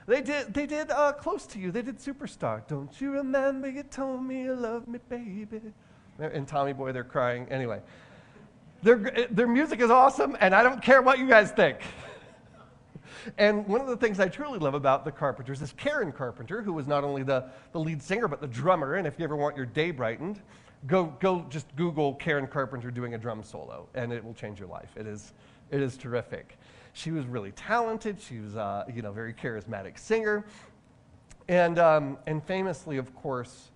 They 0.07 0.21
did, 0.21 0.53
they 0.53 0.67
did 0.67 0.89
uh, 0.89 1.11
Close 1.11 1.45
to 1.47 1.59
You, 1.59 1.71
they 1.71 1.81
did 1.81 1.97
Superstar. 1.97 2.65
Don't 2.65 3.01
you 3.01 3.11
remember 3.11 3.67
you 3.67 3.83
told 3.83 4.23
me 4.23 4.43
you 4.43 4.55
love 4.55 4.87
me, 4.87 4.99
baby? 5.09 5.73
And 6.19 6.47
Tommy 6.47 6.73
Boy, 6.73 6.91
they're 6.91 7.03
crying. 7.03 7.47
Anyway, 7.49 7.81
their, 8.83 9.27
their 9.29 9.47
music 9.47 9.81
is 9.81 9.89
awesome, 9.89 10.37
and 10.39 10.55
I 10.55 10.63
don't 10.63 10.81
care 10.81 11.01
what 11.01 11.19
you 11.19 11.27
guys 11.27 11.51
think. 11.51 11.79
And 13.37 13.67
one 13.67 13.81
of 13.81 13.87
the 13.87 13.97
things 13.97 14.19
I 14.19 14.27
truly 14.27 14.59
love 14.59 14.75
about 14.75 15.03
the 15.03 15.11
Carpenters 15.11 15.61
is 15.61 15.73
Karen 15.73 16.11
Carpenter, 16.11 16.61
who 16.61 16.73
was 16.73 16.85
not 16.85 17.03
only 17.03 17.23
the, 17.23 17.49
the 17.71 17.79
lead 17.79 18.01
singer, 18.01 18.27
but 18.27 18.39
the 18.39 18.47
drummer. 18.47 18.95
And 18.95 19.07
if 19.07 19.17
you 19.17 19.25
ever 19.25 19.35
want 19.35 19.57
your 19.57 19.65
day 19.65 19.91
brightened, 19.91 20.39
go, 20.85 21.05
go 21.19 21.45
just 21.49 21.75
Google 21.75 22.13
Karen 22.15 22.47
Carpenter 22.47 22.91
doing 22.91 23.15
a 23.15 23.17
drum 23.17 23.43
solo, 23.43 23.87
and 23.95 24.13
it 24.13 24.23
will 24.23 24.35
change 24.35 24.59
your 24.59 24.69
life. 24.69 24.91
It 24.95 25.07
is, 25.07 25.33
it 25.71 25.81
is 25.81 25.97
terrific. 25.97 26.57
She 26.93 27.11
was 27.11 27.25
really 27.25 27.51
talented. 27.51 28.21
She 28.21 28.39
was, 28.39 28.55
uh, 28.55 28.85
you 28.93 29.01
know, 29.01 29.11
very 29.11 29.33
charismatic 29.33 29.97
singer. 29.97 30.45
And, 31.47 31.79
um, 31.79 32.17
and 32.27 32.43
famously, 32.43 32.97
of 32.97 33.13
course, 33.15 33.71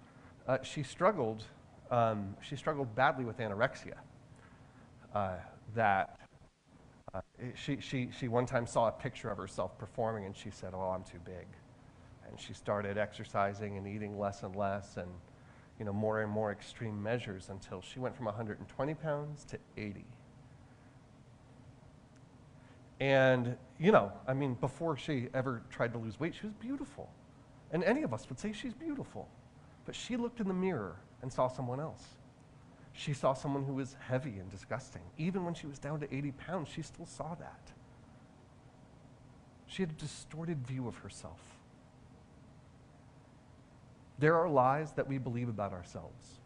uh, 0.47 0.60
she 0.62 0.84
struggled. 0.84 1.43
Um, 1.91 2.36
she 2.41 2.56
struggled 2.56 2.93
badly 2.95 3.25
with 3.25 3.38
anorexia. 3.38 3.95
Uh, 5.13 5.36
that 5.75 6.19
uh, 7.13 7.21
she, 7.56 7.80
she, 7.80 8.10
she 8.17 8.28
one 8.28 8.45
time 8.45 8.67
saw 8.67 8.88
a 8.88 8.91
picture 8.91 9.30
of 9.30 9.38
herself 9.38 9.78
performing 9.78 10.25
and 10.25 10.36
she 10.36 10.52
said, 10.52 10.73
Oh, 10.75 10.89
I'm 10.89 11.04
too 11.04 11.19
big. 11.25 11.47
And 12.28 12.39
she 12.39 12.54
started 12.54 12.97
exercising 12.97 13.78
and 13.78 13.88
eating 13.88 14.19
less 14.19 14.43
and 14.43 14.56
less 14.56 14.97
and 14.97 15.10
you 15.80 15.86
know, 15.86 15.93
more 15.93 16.21
and 16.21 16.30
more 16.30 16.52
extreme 16.52 17.02
measures 17.02 17.49
until 17.49 17.82
she 17.82 17.99
went 17.99 18.15
from 18.15 18.25
120 18.25 18.93
pounds 18.95 19.45
to 19.45 19.58
80. 19.78 20.06
And, 22.99 23.56
you 23.80 23.93
know, 23.93 24.12
I 24.28 24.34
mean, 24.34 24.56
before 24.56 24.97
she 24.97 25.30
ever 25.34 25.63
tried 25.69 25.93
to 25.93 25.97
lose 25.97 26.19
weight, 26.19 26.36
she 26.36 26.45
was 26.45 26.54
beautiful. 26.56 27.10
And 27.71 27.82
any 27.86 28.04
of 28.04 28.13
us 28.13 28.28
would 28.28 28.39
say 28.39 28.52
she's 28.52 28.73
beautiful. 28.73 29.30
But 29.86 29.95
she 29.95 30.17
looked 30.17 30.41
in 30.41 30.49
the 30.49 30.54
mirror 30.54 30.97
and 31.21 31.32
saw 31.32 31.47
someone 31.47 31.79
else. 31.79 32.03
She 32.93 33.13
saw 33.13 33.34
someone 33.34 33.63
who 33.63 33.73
was 33.73 33.95
heavy 34.08 34.39
and 34.39 34.49
disgusting. 34.49 35.01
Even 35.17 35.45
when 35.45 35.53
she 35.53 35.67
was 35.67 35.79
down 35.79 35.99
to 36.01 36.13
80 36.13 36.32
pounds, 36.32 36.69
she 36.69 36.82
still 36.82 37.05
saw 37.05 37.36
that. 37.36 37.71
She 39.67 39.84
had 39.84 39.91
a 39.91 39.93
distorted 39.93 40.65
view 40.67 40.88
of 40.88 40.97
herself. 40.97 41.39
There 44.17 44.36
are 44.36 44.49
lies 44.49 44.91
that 44.93 45.08
we 45.08 45.17
believe 45.17 45.47
about 45.47 45.71
ourselves, 45.71 46.39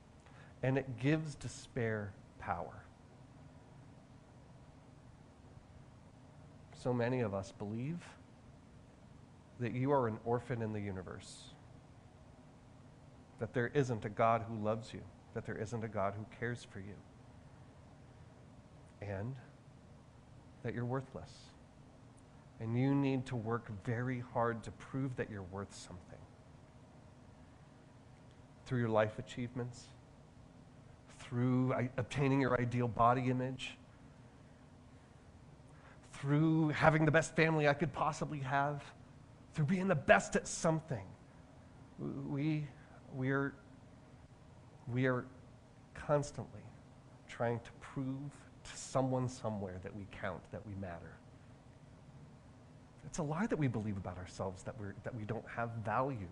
and 0.61 0.77
it 0.77 0.99
gives 0.99 1.33
despair 1.35 2.13
power. 2.37 2.83
So 6.83 6.93
many 6.93 7.21
of 7.21 7.33
us 7.33 7.51
believe 7.51 7.97
that 9.59 9.71
you 9.71 9.91
are 9.91 10.07
an 10.07 10.19
orphan 10.25 10.61
in 10.61 10.73
the 10.73 10.81
universe, 10.81 11.52
that 13.39 13.53
there 13.53 13.71
isn't 13.73 14.05
a 14.05 14.09
God 14.09 14.43
who 14.47 14.63
loves 14.63 14.93
you, 14.93 15.01
that 15.33 15.45
there 15.45 15.57
isn't 15.57 15.83
a 15.83 15.87
God 15.87 16.13
who 16.17 16.25
cares 16.39 16.63
for 16.63 16.79
you, 16.79 16.95
and 19.01 19.35
that 20.63 20.73
you're 20.73 20.85
worthless. 20.85 21.31
And 22.59 22.79
you 22.79 22.95
need 22.95 23.25
to 23.25 23.35
work 23.35 23.69
very 23.83 24.23
hard 24.33 24.63
to 24.63 24.71
prove 24.71 25.15
that 25.17 25.29
you're 25.29 25.41
worth 25.43 25.75
something 25.75 26.19
through 28.65 28.79
your 28.79 28.89
life 28.89 29.19
achievements, 29.19 29.83
through 31.19 31.73
obtaining 31.97 32.39
your 32.39 32.59
ideal 32.61 32.87
body 32.87 33.29
image, 33.29 33.77
through 36.13 36.69
having 36.69 37.03
the 37.03 37.11
best 37.11 37.35
family 37.35 37.67
I 37.67 37.73
could 37.73 37.91
possibly 37.91 38.39
have, 38.39 38.81
through 39.53 39.65
being 39.65 39.89
the 39.89 39.95
best 39.95 40.37
at 40.37 40.47
something. 40.47 41.05
We, 42.29 42.65
we, 43.15 43.31
are, 43.31 43.53
we 44.91 45.05
are 45.05 45.25
constantly 45.93 46.61
trying 47.27 47.59
to 47.59 47.71
prove 47.79 48.31
to 48.63 48.77
someone 48.77 49.27
somewhere 49.27 49.79
that 49.83 49.95
we 49.95 50.05
count, 50.11 50.41
that 50.51 50.65
we 50.65 50.73
matter. 50.75 51.17
It's 53.05 53.17
a 53.17 53.23
lie 53.23 53.47
that 53.47 53.57
we 53.57 53.67
believe 53.67 53.97
about 53.97 54.17
ourselves 54.17 54.63
that, 54.63 54.79
we're, 54.79 54.95
that 55.03 55.13
we 55.13 55.23
don't 55.23 55.45
have 55.55 55.69
value 55.83 56.29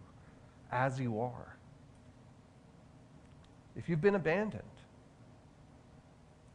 as 0.72 1.00
you 1.00 1.20
are 1.20 1.58
if 3.76 3.88
you've 3.88 4.02
been 4.02 4.15
abandoned 4.15 4.63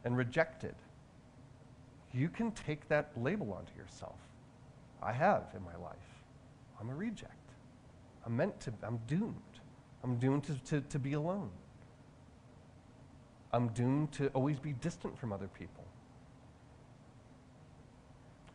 and 0.03 0.17
rejected, 0.17 0.75
you 2.13 2.29
can 2.29 2.51
take 2.51 2.87
that 2.89 3.11
label 3.17 3.51
onto 3.53 3.75
yourself. 3.77 4.15
I 5.01 5.11
have 5.11 5.43
in 5.55 5.63
my 5.63 5.75
life. 5.83 5.95
I'm 6.79 6.89
a 6.89 6.95
reject. 6.95 7.33
I'm 8.25 8.35
meant 8.35 8.59
to, 8.61 8.73
I'm 8.83 8.99
doomed. 9.07 9.35
I'm 10.07 10.15
doomed 10.15 10.45
to, 10.45 10.53
to, 10.53 10.81
to 10.81 10.99
be 10.99 11.13
alone. 11.13 11.49
I'm 13.51 13.67
doomed 13.69 14.13
to 14.13 14.29
always 14.29 14.57
be 14.57 14.71
distant 14.71 15.19
from 15.19 15.33
other 15.33 15.49
people. 15.49 15.83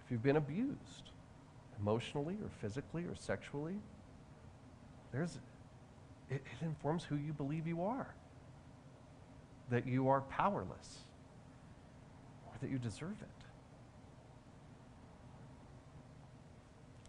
If 0.02 0.10
you've 0.10 0.22
been 0.22 0.36
abused, 0.36 1.10
emotionally 1.78 2.38
or 2.42 2.48
physically 2.62 3.04
or 3.04 3.14
sexually, 3.14 3.74
there's, 5.12 5.40
it, 6.30 6.36
it 6.36 6.64
informs 6.64 7.04
who 7.04 7.16
you 7.16 7.34
believe 7.34 7.66
you 7.66 7.82
are 7.82 8.14
that 9.70 9.86
you 9.86 10.08
are 10.08 10.22
powerless 10.22 11.00
or 12.46 12.52
that 12.62 12.70
you 12.70 12.78
deserve 12.78 13.16
it. 13.20 13.44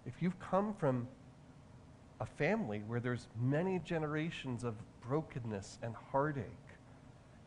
If 0.06 0.22
you've 0.22 0.38
come 0.40 0.74
from 0.74 1.08
a 2.24 2.26
family 2.26 2.82
where 2.88 3.02
there's 3.02 3.28
many 3.42 3.80
generations 3.80 4.64
of 4.64 4.76
brokenness 5.06 5.78
and 5.84 5.94
heartache, 5.94 6.46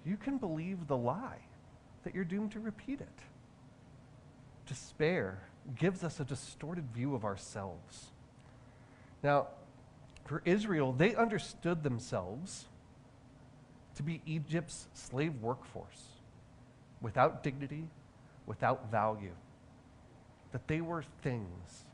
you 0.04 0.18
can 0.18 0.36
believe 0.36 0.86
the 0.86 0.96
lie 0.96 1.38
that 2.04 2.14
you're 2.14 2.26
doomed 2.26 2.52
to 2.52 2.60
repeat 2.60 3.00
it. 3.00 3.18
Despair 4.66 5.38
gives 5.78 6.04
us 6.04 6.20
a 6.20 6.24
distorted 6.24 6.84
view 6.92 7.14
of 7.14 7.24
ourselves. 7.24 8.12
Now, 9.22 9.46
for 10.26 10.42
Israel, 10.44 10.92
they 10.92 11.14
understood 11.14 11.82
themselves 11.82 12.66
to 13.94 14.02
be 14.02 14.20
Egypt's 14.26 14.88
slave 14.92 15.40
workforce 15.40 16.04
without 17.00 17.42
dignity, 17.42 17.88
without 18.44 18.90
value, 18.90 19.34
that 20.52 20.68
they 20.68 20.82
were 20.82 21.02
things. 21.22 21.86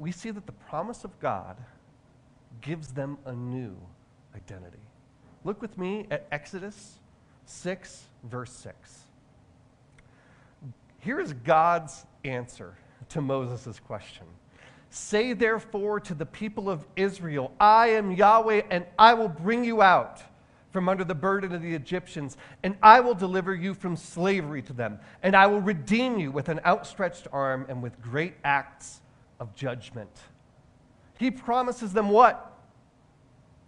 We 0.00 0.10
see 0.10 0.30
that 0.30 0.46
the 0.46 0.52
promise 0.52 1.04
of 1.04 1.20
God 1.20 1.58
gives 2.62 2.88
them 2.88 3.18
a 3.26 3.32
new 3.32 3.76
identity. 4.34 4.78
Look 5.44 5.60
with 5.60 5.76
me 5.76 6.06
at 6.10 6.26
Exodus 6.32 6.98
6, 7.44 8.04
verse 8.24 8.50
6. 8.50 9.00
Here 11.00 11.20
is 11.20 11.34
God's 11.34 12.06
answer 12.24 12.74
to 13.10 13.20
Moses' 13.20 13.78
question. 13.78 14.24
Say 14.88 15.34
therefore 15.34 16.00
to 16.00 16.14
the 16.14 16.26
people 16.26 16.70
of 16.70 16.86
Israel, 16.96 17.52
I 17.60 17.88
am 17.88 18.10
Yahweh, 18.10 18.62
and 18.70 18.86
I 18.98 19.12
will 19.14 19.28
bring 19.28 19.64
you 19.64 19.82
out 19.82 20.22
from 20.70 20.88
under 20.88 21.04
the 21.04 21.14
burden 21.14 21.52
of 21.52 21.60
the 21.60 21.74
Egyptians, 21.74 22.38
and 22.62 22.74
I 22.82 23.00
will 23.00 23.14
deliver 23.14 23.54
you 23.54 23.74
from 23.74 23.96
slavery 23.96 24.62
to 24.62 24.72
them, 24.72 24.98
and 25.22 25.36
I 25.36 25.46
will 25.46 25.60
redeem 25.60 26.18
you 26.18 26.30
with 26.30 26.48
an 26.48 26.60
outstretched 26.64 27.28
arm 27.32 27.66
and 27.68 27.82
with 27.82 28.00
great 28.00 28.34
acts 28.44 29.00
of 29.40 29.54
judgment. 29.56 30.10
He 31.18 31.30
promises 31.30 31.92
them 31.92 32.10
what? 32.10 32.58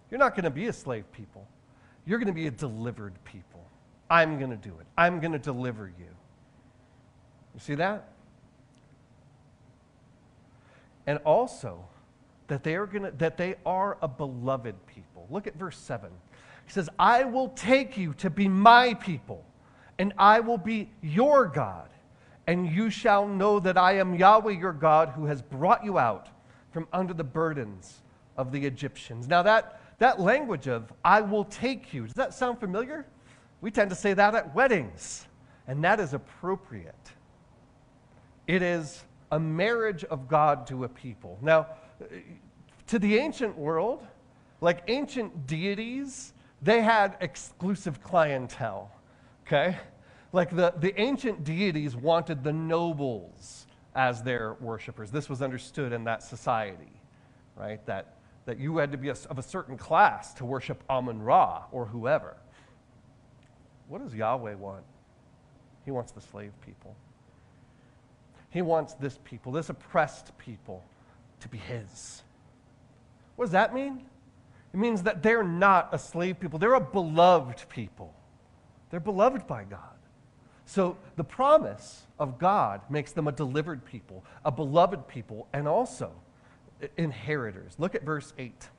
You're 0.09 0.19
not 0.19 0.35
going 0.35 0.45
to 0.45 0.49
be 0.49 0.67
a 0.67 0.73
slave 0.73 1.11
people. 1.11 1.45
You're 2.05 2.19
going 2.19 2.27
to 2.27 2.33
be 2.33 2.47
a 2.47 2.51
delivered 2.51 3.13
people. 3.25 3.65
I'm 4.09 4.37
going 4.37 4.51
to 4.51 4.57
do 4.57 4.77
it. 4.79 4.85
I'm 4.97 5.19
going 5.19 5.33
to 5.33 5.39
deliver 5.39 5.87
you. 5.87 6.05
You 7.53 7.59
see 7.59 7.75
that? 7.75 8.13
and 11.05 11.19
also 11.19 11.85
that 12.47 12.63
they 12.63 12.75
are 12.75 12.85
going 12.85 13.03
to 13.03 13.11
that 13.11 13.37
they 13.37 13.55
are 13.65 13.97
a 14.01 14.07
beloved 14.07 14.75
people. 14.87 15.27
Look 15.29 15.47
at 15.47 15.55
verse 15.55 15.77
7. 15.77 16.09
He 16.65 16.71
says, 16.71 16.89
"I 16.97 17.23
will 17.23 17.49
take 17.49 17.97
you 17.97 18.13
to 18.15 18.29
be 18.29 18.47
my 18.47 18.93
people, 18.93 19.43
and 19.97 20.13
I 20.17 20.39
will 20.39 20.57
be 20.57 20.91
your 21.01 21.45
God, 21.45 21.89
and 22.47 22.67
you 22.67 22.89
shall 22.89 23.27
know 23.27 23.59
that 23.59 23.77
I 23.77 23.93
am 23.93 24.15
Yahweh 24.15 24.51
your 24.51 24.73
God 24.73 25.09
who 25.09 25.25
has 25.25 25.41
brought 25.41 25.83
you 25.83 25.97
out 25.97 26.29
from 26.71 26.87
under 26.91 27.13
the 27.13 27.23
burdens 27.23 28.01
of 28.37 28.51
the 28.51 28.65
Egyptians." 28.65 29.27
Now 29.27 29.43
that 29.43 29.79
that 29.99 30.19
language 30.19 30.67
of 30.67 30.91
I 31.05 31.21
will 31.21 31.45
take 31.45 31.93
you, 31.93 32.05
does 32.05 32.15
that 32.15 32.33
sound 32.33 32.59
familiar? 32.59 33.05
We 33.61 33.71
tend 33.71 33.89
to 33.91 33.95
say 33.95 34.13
that 34.13 34.35
at 34.35 34.53
weddings, 34.53 35.27
and 35.67 35.83
that 35.83 35.99
is 35.99 36.13
appropriate. 36.13 37.13
It 38.47 38.61
is 38.61 39.05
a 39.31 39.39
marriage 39.39 40.03
of 40.03 40.27
God 40.27 40.67
to 40.67 40.83
a 40.83 40.89
people. 40.89 41.37
Now, 41.41 41.67
to 42.87 42.99
the 42.99 43.17
ancient 43.17 43.57
world, 43.57 44.05
like 44.59 44.83
ancient 44.87 45.47
deities, 45.47 46.33
they 46.61 46.81
had 46.81 47.15
exclusive 47.21 48.03
clientele, 48.03 48.91
okay? 49.47 49.77
Like 50.33 50.53
the, 50.53 50.73
the 50.77 50.99
ancient 50.99 51.43
deities 51.43 51.95
wanted 51.95 52.43
the 52.43 52.51
nobles 52.51 53.67
as 53.95 54.23
their 54.23 54.55
worshipers. 54.59 55.11
This 55.11 55.29
was 55.29 55.43
understood 55.43 55.93
in 55.93 56.03
that 56.05 56.23
society, 56.23 56.91
right? 57.55 57.85
That, 57.85 58.15
that 58.45 58.59
you 58.59 58.77
had 58.77 58.91
to 58.91 58.97
be 58.97 59.09
a, 59.09 59.15
of 59.29 59.37
a 59.37 59.43
certain 59.43 59.77
class 59.77 60.33
to 60.35 60.45
worship 60.45 60.83
Amun 60.89 61.21
Ra 61.21 61.65
or 61.71 61.85
whoever. 61.85 62.35
What 63.87 64.01
does 64.03 64.15
Yahweh 64.15 64.55
want? 64.55 64.83
He 65.85 65.91
wants 65.91 66.11
the 66.11 66.21
slave 66.21 66.51
people. 66.65 66.95
He 68.49 68.63
wants 68.63 68.95
this 68.95 69.19
people, 69.23 69.51
this 69.51 69.69
oppressed 69.69 70.35
people, 70.39 70.83
to 71.41 71.47
be 71.47 71.59
His. 71.59 72.23
What 73.35 73.45
does 73.45 73.51
that 73.51 73.73
mean? 73.73 74.03
It 74.73 74.79
means 74.79 75.03
that 75.03 75.21
they're 75.21 75.43
not 75.43 75.89
a 75.91 75.99
slave 75.99 76.39
people, 76.39 76.57
they're 76.57 76.73
a 76.73 76.79
beloved 76.79 77.65
people. 77.69 78.15
They're 78.89 78.99
beloved 78.99 79.45
by 79.47 79.63
God. 79.63 79.92
So 80.65 80.97
the 81.15 81.23
promise 81.23 82.03
of 82.19 82.37
God 82.37 82.81
makes 82.89 83.11
them 83.11 83.27
a 83.27 83.31
delivered 83.31 83.85
people, 83.85 84.23
a 84.45 84.51
beloved 84.51 85.07
people, 85.07 85.47
and 85.53 85.67
also 85.67 86.11
inheritors. 86.97 87.73
Look 87.77 87.95
at 87.95 88.03
verse 88.03 88.33
8. 88.37 88.69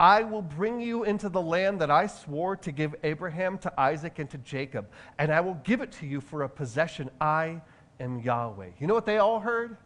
I 0.00 0.24
will 0.24 0.42
bring 0.42 0.80
you 0.80 1.04
into 1.04 1.28
the 1.28 1.40
land 1.40 1.80
that 1.80 1.90
I 1.90 2.06
swore 2.06 2.56
to 2.56 2.72
give 2.72 2.94
Abraham, 3.04 3.58
to 3.58 3.80
Isaac, 3.80 4.18
and 4.18 4.28
to 4.30 4.38
Jacob, 4.38 4.88
and 5.18 5.30
I 5.32 5.40
will 5.40 5.60
give 5.62 5.80
it 5.80 5.92
to 5.92 6.06
you 6.06 6.20
for 6.20 6.42
a 6.42 6.48
possession. 6.48 7.10
I 7.20 7.60
am 8.00 8.18
Yahweh. 8.18 8.70
You 8.80 8.86
know 8.86 8.94
what 8.94 9.06
they 9.06 9.18
all 9.18 9.38
heard? 9.38 9.76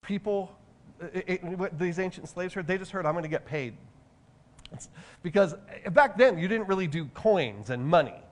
People, 0.00 0.56
it, 1.12 1.40
it, 1.42 1.78
these 1.78 1.98
ancient 1.98 2.28
slaves 2.28 2.54
heard, 2.54 2.66
they 2.66 2.78
just 2.78 2.92
heard, 2.92 3.04
I'm 3.04 3.12
going 3.12 3.24
to 3.24 3.28
get 3.28 3.44
paid. 3.44 3.74
Because 5.22 5.54
back 5.92 6.16
then, 6.16 6.38
you 6.38 6.48
didn't 6.48 6.66
really 6.66 6.86
do 6.86 7.04
coins 7.06 7.68
and 7.68 7.86
money, 7.86 8.22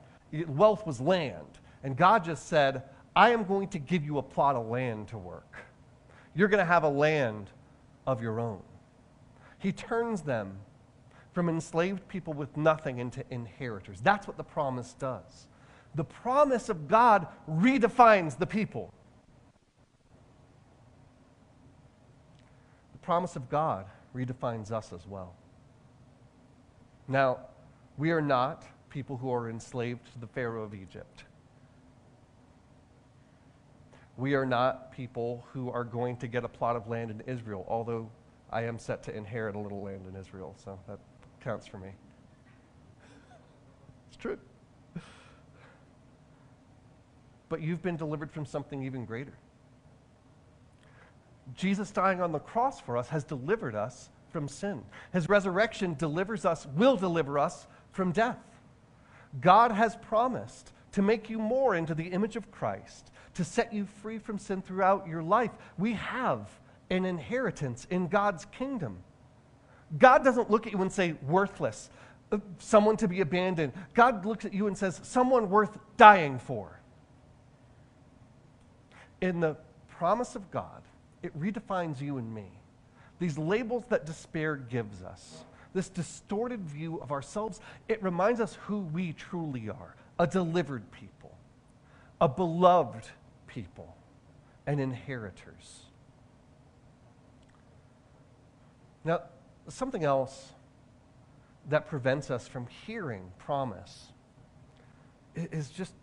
wealth 0.46 0.86
was 0.86 1.00
land. 1.00 1.59
And 1.82 1.96
God 1.96 2.24
just 2.24 2.48
said, 2.48 2.82
I 3.16 3.30
am 3.30 3.44
going 3.44 3.68
to 3.68 3.78
give 3.78 4.04
you 4.04 4.18
a 4.18 4.22
plot 4.22 4.56
of 4.56 4.66
land 4.66 5.08
to 5.08 5.18
work. 5.18 5.56
You're 6.34 6.48
going 6.48 6.58
to 6.58 6.64
have 6.64 6.84
a 6.84 6.88
land 6.88 7.50
of 8.06 8.22
your 8.22 8.38
own. 8.38 8.62
He 9.58 9.72
turns 9.72 10.22
them 10.22 10.58
from 11.32 11.48
enslaved 11.48 12.06
people 12.08 12.32
with 12.32 12.56
nothing 12.56 12.98
into 12.98 13.24
inheritors. 13.30 14.00
That's 14.00 14.26
what 14.26 14.36
the 14.36 14.44
promise 14.44 14.94
does. 14.94 15.46
The 15.94 16.04
promise 16.04 16.68
of 16.68 16.88
God 16.88 17.26
redefines 17.48 18.38
the 18.38 18.46
people. 18.46 18.92
The 22.92 22.98
promise 22.98 23.36
of 23.36 23.48
God 23.50 23.86
redefines 24.14 24.70
us 24.70 24.92
as 24.92 25.06
well. 25.06 25.34
Now, 27.08 27.38
we 27.98 28.12
are 28.12 28.22
not 28.22 28.64
people 28.88 29.16
who 29.16 29.32
are 29.32 29.50
enslaved 29.50 30.12
to 30.12 30.18
the 30.18 30.26
Pharaoh 30.26 30.62
of 30.62 30.74
Egypt. 30.74 31.24
We 34.20 34.34
are 34.34 34.44
not 34.44 34.92
people 34.92 35.46
who 35.50 35.70
are 35.70 35.82
going 35.82 36.18
to 36.18 36.28
get 36.28 36.44
a 36.44 36.48
plot 36.48 36.76
of 36.76 36.88
land 36.88 37.10
in 37.10 37.22
Israel, 37.22 37.64
although 37.66 38.10
I 38.50 38.64
am 38.64 38.78
set 38.78 39.02
to 39.04 39.16
inherit 39.16 39.54
a 39.54 39.58
little 39.58 39.82
land 39.82 40.02
in 40.06 40.14
Israel, 40.14 40.54
so 40.62 40.78
that 40.86 40.98
counts 41.42 41.66
for 41.66 41.78
me. 41.78 41.88
It's 44.08 44.18
true. 44.18 44.36
But 47.48 47.62
you've 47.62 47.80
been 47.80 47.96
delivered 47.96 48.30
from 48.30 48.44
something 48.44 48.82
even 48.82 49.06
greater. 49.06 49.32
Jesus 51.54 51.90
dying 51.90 52.20
on 52.20 52.30
the 52.30 52.40
cross 52.40 52.78
for 52.78 52.98
us 52.98 53.08
has 53.08 53.24
delivered 53.24 53.74
us 53.74 54.10
from 54.30 54.48
sin. 54.48 54.82
His 55.14 55.30
resurrection 55.30 55.94
delivers 55.94 56.44
us, 56.44 56.66
will 56.76 56.96
deliver 56.96 57.38
us 57.38 57.66
from 57.92 58.12
death. 58.12 58.38
God 59.40 59.72
has 59.72 59.96
promised 59.96 60.72
to 60.92 61.02
make 61.02 61.30
you 61.30 61.38
more 61.38 61.74
into 61.74 61.94
the 61.94 62.08
image 62.08 62.36
of 62.36 62.50
Christ, 62.50 63.10
to 63.34 63.44
set 63.44 63.72
you 63.72 63.86
free 64.02 64.18
from 64.18 64.38
sin 64.38 64.62
throughout 64.62 65.06
your 65.06 65.22
life. 65.22 65.50
We 65.78 65.94
have 65.94 66.48
an 66.90 67.04
inheritance 67.04 67.86
in 67.90 68.08
God's 68.08 68.44
kingdom. 68.46 68.98
God 69.98 70.24
doesn't 70.24 70.50
look 70.50 70.66
at 70.66 70.72
you 70.72 70.82
and 70.82 70.92
say, 70.92 71.14
worthless, 71.26 71.90
uh, 72.32 72.38
someone 72.58 72.96
to 72.98 73.08
be 73.08 73.20
abandoned. 73.20 73.72
God 73.94 74.24
looks 74.24 74.44
at 74.44 74.54
you 74.54 74.66
and 74.66 74.76
says, 74.76 75.00
someone 75.02 75.50
worth 75.50 75.78
dying 75.96 76.38
for. 76.38 76.80
In 79.20 79.40
the 79.40 79.56
promise 79.88 80.34
of 80.34 80.50
God, 80.50 80.82
it 81.22 81.38
redefines 81.38 82.00
you 82.00 82.18
and 82.18 82.34
me 82.34 82.50
these 83.20 83.38
labels 83.38 83.84
that 83.90 84.06
despair 84.06 84.56
gives 84.56 85.02
us, 85.02 85.44
this 85.74 85.88
distorted 85.88 86.60
view 86.60 86.98
of 87.00 87.12
ourselves, 87.12 87.60
it 87.86 88.02
reminds 88.02 88.40
us 88.40 88.54
who 88.62 88.80
we 88.80 89.12
truly 89.12 89.68
are 89.68 89.94
a 90.20 90.26
delivered 90.26 90.82
people, 90.92 91.34
a 92.20 92.28
beloved 92.28 93.06
people, 93.46 93.96
and 94.66 94.78
inheritors. 94.78 95.84
Now, 99.02 99.22
something 99.68 100.04
else 100.04 100.52
that 101.70 101.88
prevents 101.88 102.30
us 102.30 102.46
from 102.46 102.66
hearing 102.86 103.32
promise 103.38 104.08
is 105.34 105.70
just 105.70 105.94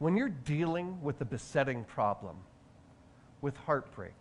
when 0.00 0.16
you're 0.16 0.28
dealing 0.28 1.00
with 1.00 1.20
a 1.20 1.24
besetting 1.24 1.84
problem, 1.84 2.38
with 3.40 3.56
heartbreak, 3.58 4.16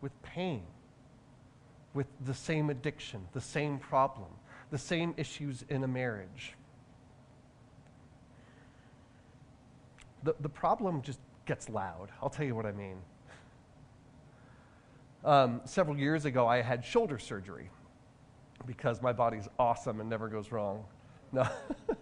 with 0.00 0.10
pain, 0.22 0.64
with 1.94 2.08
the 2.26 2.34
same 2.34 2.68
addiction, 2.68 3.28
the 3.32 3.40
same 3.40 3.78
problem, 3.78 4.30
the 4.72 4.78
same 4.78 5.14
issues 5.16 5.64
in 5.68 5.84
a 5.84 5.88
marriage. 5.88 6.54
The, 10.22 10.34
the 10.40 10.48
problem 10.48 11.02
just 11.02 11.20
gets 11.46 11.68
loud. 11.68 12.10
I'll 12.22 12.30
tell 12.30 12.46
you 12.46 12.54
what 12.54 12.66
I 12.66 12.72
mean. 12.72 12.98
Um, 15.24 15.60
several 15.64 15.98
years 15.98 16.24
ago, 16.24 16.46
I 16.46 16.62
had 16.62 16.84
shoulder 16.84 17.18
surgery 17.18 17.70
because 18.66 19.02
my 19.02 19.12
body's 19.12 19.48
awesome 19.58 20.00
and 20.00 20.08
never 20.08 20.28
goes 20.28 20.52
wrong. 20.52 20.84
No. 21.32 21.46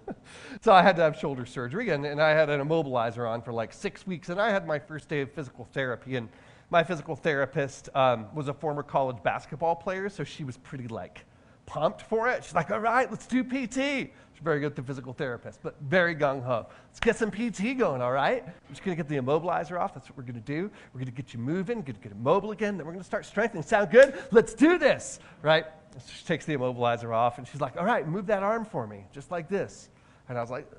so 0.61 0.73
I 0.73 0.83
had 0.83 0.97
to 0.97 1.03
have 1.03 1.17
shoulder 1.17 1.47
surgery, 1.47 1.91
and, 1.91 2.05
and 2.05 2.21
I 2.21 2.31
had 2.31 2.51
an 2.51 2.61
immobilizer 2.61 3.29
on 3.29 3.43
for 3.43 3.53
like 3.53 3.73
six 3.73 4.07
weeks, 4.07 4.29
and 4.29 4.41
I 4.41 4.51
had 4.51 4.67
my 4.67 4.79
first 4.79 5.09
day 5.09 5.21
of 5.23 5.33
physical 5.33 5.65
therapy. 5.73 6.17
And 6.17 6.29
my 6.71 6.85
physical 6.85 7.17
therapist 7.17 7.89
um, 7.95 8.27
was 8.35 8.49
a 8.49 8.55
former 8.55 8.83
college 8.83 9.23
basketball 9.23 9.77
player, 9.77 10.09
so 10.09 10.25
she 10.25 10.45
was 10.45 10.57
pretty 10.57 10.89
like 10.89 11.25
pumped 11.67 12.03
for 12.03 12.29
it. 12.29 12.45
She's 12.45 12.55
like, 12.55 12.71
all 12.71 12.81
right, 12.81 13.11
let's 13.11 13.27
do 13.27 13.45
PT. 13.45 14.11
She's 14.37 14.43
very 14.43 14.61
good 14.61 14.67
at 14.67 14.77
the 14.77 14.83
physical 14.83 15.13
therapist, 15.13 15.61
but 15.63 15.77
very 15.81 16.15
gung 16.15 16.43
ho. 16.43 16.67
Let's 16.89 17.01
get 17.01 17.17
some 17.17 17.31
PT 17.31 17.77
going, 17.79 18.01
all 18.01 18.13
right? 18.13 18.45
We're 18.45 18.71
just 18.71 18.83
to 18.85 18.95
get 18.95 19.09
the 19.09 19.17
immobilizer 19.17 19.81
off. 19.81 19.95
That's 19.95 20.09
what 20.09 20.17
we're 20.17 20.25
to 20.35 20.41
do. 20.41 20.71
We're 20.93 21.05
to 21.05 21.11
get 21.11 21.33
you 21.33 21.41
moving, 21.41 21.83
get, 21.83 22.01
get 22.01 22.17
mobile 22.17 22.51
again. 22.51 22.77
Then 22.77 22.87
we're 22.87 22.93
to 23.03 23.05
start 23.05 23.27
strengthening. 23.27 23.63
Sound 23.63 23.91
good? 23.91 24.15
Let's 24.31 24.55
do 24.55 24.79
this, 24.79 25.21
right? 25.43 25.67
She 26.07 26.25
takes 26.25 26.45
the 26.45 26.55
immobilizer 26.55 27.15
off 27.15 27.39
and 27.39 27.49
she's 27.49 27.61
like, 27.61 27.77
all 27.77 27.85
right, 27.85 28.07
move 28.07 28.27
that 28.27 28.43
arm 28.43 28.65
for 28.65 28.87
me, 28.87 29.05
just 29.13 29.31
like 29.31 29.49
this. 29.49 29.89
And 30.29 30.37
I 30.37 30.41
was 30.43 30.51
like, 30.51 30.71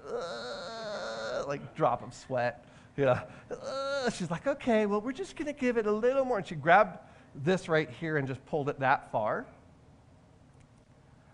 like 1.47 1.75
drop 1.75 2.03
of 2.03 2.13
sweat. 2.13 2.63
You 2.95 3.05
know, 3.05 3.19
uh, 3.51 4.09
she's 4.09 4.31
like, 4.31 4.47
okay, 4.47 4.85
well, 4.85 5.01
we're 5.01 5.11
just 5.11 5.35
to 5.37 5.53
give 5.53 5.77
it 5.77 5.85
a 5.85 5.91
little 5.91 6.25
more. 6.25 6.37
And 6.37 6.47
she 6.47 6.55
grabbed 6.55 6.99
this 7.35 7.69
right 7.69 7.89
here 7.89 8.17
and 8.17 8.27
just 8.27 8.43
pulled 8.45 8.69
it 8.69 8.79
that 8.79 9.11
far. 9.11 9.45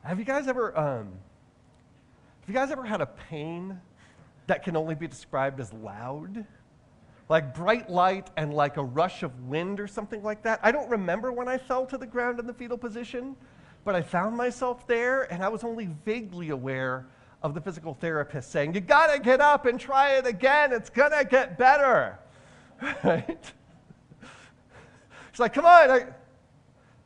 Have 0.03 0.19
you 0.19 0.25
guys 0.25 0.49
ever, 0.49 0.77
um, 0.77 1.07
have 2.41 2.49
you 2.49 2.53
guys 2.53 2.71
ever 2.71 2.83
had 2.83 2.99
a 2.99 3.05
pain 3.05 3.79
that 4.47 4.61
can 4.61 4.75
only 4.75 4.95
be 4.95 5.07
described 5.07 5.61
as 5.61 5.71
loud? 5.71 6.45
Like 7.29 7.55
bright 7.55 7.89
light 7.89 8.29
and 8.35 8.53
like 8.53 8.75
a 8.75 8.83
rush 8.83 9.23
of 9.23 9.47
wind 9.47 9.79
or 9.79 9.87
something 9.87 10.21
like 10.21 10.43
that? 10.43 10.59
I 10.61 10.73
don't 10.73 10.89
remember 10.89 11.31
when 11.31 11.47
I 11.47 11.57
fell 11.57 11.85
to 11.85 11.97
the 11.97 12.05
ground 12.05 12.37
in 12.39 12.45
the 12.45 12.53
fetal 12.53 12.77
position, 12.77 13.37
but 13.85 13.95
I 13.95 14.01
found 14.01 14.35
myself 14.35 14.85
there 14.87 15.31
and 15.31 15.41
I 15.41 15.47
was 15.47 15.63
only 15.63 15.87
vaguely 16.03 16.49
aware 16.49 17.05
of 17.41 17.53
the 17.53 17.61
physical 17.61 17.93
therapist 17.93 18.51
saying, 18.51 18.75
You 18.75 18.81
got 18.81 19.13
to 19.13 19.19
get 19.19 19.39
up 19.39 19.65
and 19.65 19.79
try 19.79 20.17
it 20.17 20.27
again. 20.27 20.73
It's 20.73 20.89
to 20.89 21.25
get 21.29 21.57
better. 21.57 22.19
Right? 23.03 23.51
She's 25.31 25.39
like, 25.39 25.53
Come 25.53 25.65
on. 25.65 25.89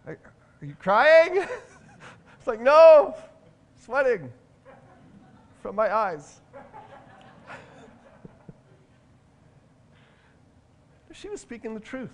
Are 0.07 0.17
you 0.63 0.75
crying? 0.79 1.45
It's 2.47 2.55
like, 2.55 2.61
No, 2.61 3.13
sweating 3.83 4.31
from 5.61 5.75
my 5.75 5.93
eyes. 5.93 6.39
she 11.11 11.27
was 11.27 11.41
speaking 11.41 11.73
the 11.73 11.81
truth. 11.81 12.13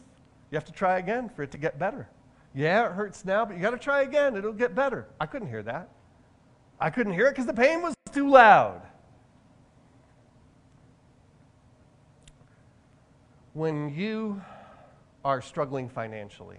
You 0.49 0.55
have 0.55 0.65
to 0.65 0.71
try 0.71 0.97
again 0.97 1.29
for 1.29 1.43
it 1.43 1.51
to 1.51 1.59
get 1.59 1.77
better. 1.77 2.09
Yeah, 2.55 2.87
it 2.87 2.93
hurts 2.93 3.25
now, 3.25 3.45
but 3.45 3.55
you 3.55 3.61
got 3.61 3.71
to 3.71 3.77
try 3.77 4.01
again. 4.01 4.35
It'll 4.35 4.53
get 4.53 4.73
better. 4.73 5.05
I 5.21 5.27
couldn't 5.27 5.49
hear 5.49 5.61
that. 5.61 5.89
I 6.79 6.89
couldn't 6.89 7.13
hear 7.13 7.27
it 7.27 7.33
because 7.33 7.45
the 7.45 7.53
pain 7.53 7.83
was 7.83 7.93
too 8.11 8.27
loud. 8.27 8.81
When 13.53 13.93
you 13.93 14.41
are 15.23 15.43
struggling 15.43 15.89
financially, 15.89 16.57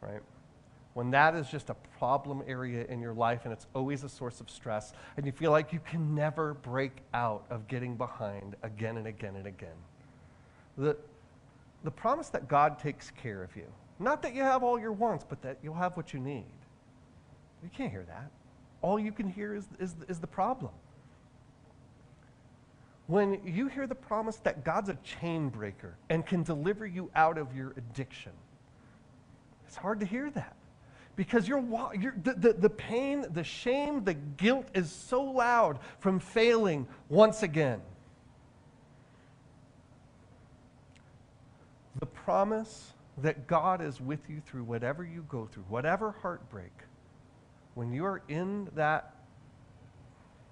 right? 0.00 0.22
When 1.00 1.12
that 1.12 1.34
is 1.34 1.48
just 1.48 1.70
a 1.70 1.76
problem 1.98 2.42
area 2.46 2.84
in 2.84 3.00
your 3.00 3.14
life 3.14 3.46
and 3.46 3.54
it's 3.54 3.66
always 3.74 4.04
a 4.04 4.08
source 4.10 4.38
of 4.42 4.50
stress, 4.50 4.92
and 5.16 5.24
you 5.24 5.32
feel 5.32 5.50
like 5.50 5.72
you 5.72 5.80
can 5.80 6.14
never 6.14 6.52
break 6.52 6.92
out 7.14 7.46
of 7.48 7.66
getting 7.68 7.96
behind 7.96 8.54
again 8.62 8.98
and 8.98 9.06
again 9.06 9.34
and 9.36 9.46
again. 9.46 9.78
The, 10.76 10.98
the 11.84 11.90
promise 11.90 12.28
that 12.28 12.48
God 12.48 12.78
takes 12.78 13.10
care 13.12 13.42
of 13.42 13.56
you, 13.56 13.64
not 13.98 14.20
that 14.20 14.34
you 14.34 14.42
have 14.42 14.62
all 14.62 14.78
your 14.78 14.92
wants, 14.92 15.24
but 15.26 15.40
that 15.40 15.56
you'll 15.62 15.72
have 15.72 15.96
what 15.96 16.12
you 16.12 16.20
need. 16.20 16.44
You 17.62 17.70
can't 17.74 17.90
hear 17.90 18.04
that. 18.06 18.30
All 18.82 18.98
you 18.98 19.10
can 19.10 19.26
hear 19.26 19.54
is, 19.54 19.68
is, 19.78 19.94
is 20.06 20.18
the 20.18 20.26
problem. 20.26 20.72
When 23.06 23.40
you 23.46 23.68
hear 23.68 23.86
the 23.86 23.94
promise 23.94 24.36
that 24.40 24.64
God's 24.64 24.90
a 24.90 24.98
chain 25.02 25.48
breaker 25.48 25.96
and 26.10 26.26
can 26.26 26.42
deliver 26.42 26.86
you 26.86 27.10
out 27.16 27.38
of 27.38 27.56
your 27.56 27.72
addiction, 27.78 28.32
it's 29.66 29.76
hard 29.76 29.98
to 30.00 30.04
hear 30.04 30.30
that 30.32 30.56
because 31.20 31.46
you're, 31.46 31.62
you're 32.00 32.14
the, 32.24 32.32
the, 32.32 32.52
the 32.54 32.70
pain, 32.70 33.26
the 33.34 33.44
shame, 33.44 34.04
the 34.04 34.14
guilt 34.14 34.66
is 34.72 34.90
so 34.90 35.22
loud 35.22 35.78
from 35.98 36.18
failing 36.18 36.88
once 37.10 37.42
again. 37.42 37.82
The 41.98 42.06
promise 42.06 42.94
that 43.18 43.46
God 43.46 43.82
is 43.82 44.00
with 44.00 44.30
you 44.30 44.40
through 44.46 44.64
whatever 44.64 45.04
you 45.04 45.26
go 45.28 45.44
through, 45.44 45.64
whatever 45.68 46.14
heartbreak, 46.22 46.72
when 47.74 47.92
you 47.92 48.06
are 48.06 48.22
in 48.30 48.70
that 48.74 49.14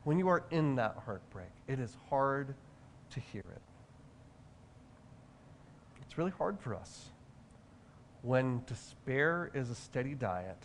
when 0.04 0.18
you 0.18 0.28
are 0.28 0.44
in 0.50 0.74
that 0.74 0.96
heartbreak, 1.06 1.48
it 1.66 1.80
is 1.80 1.96
hard 2.10 2.54
to 3.12 3.20
hear 3.20 3.40
it. 3.40 3.62
It's 6.02 6.18
really 6.18 6.32
hard 6.32 6.60
for 6.60 6.74
us 6.74 7.08
when 8.28 8.62
despair 8.66 9.50
is 9.54 9.70
a 9.70 9.74
steady 9.74 10.12
diet 10.12 10.62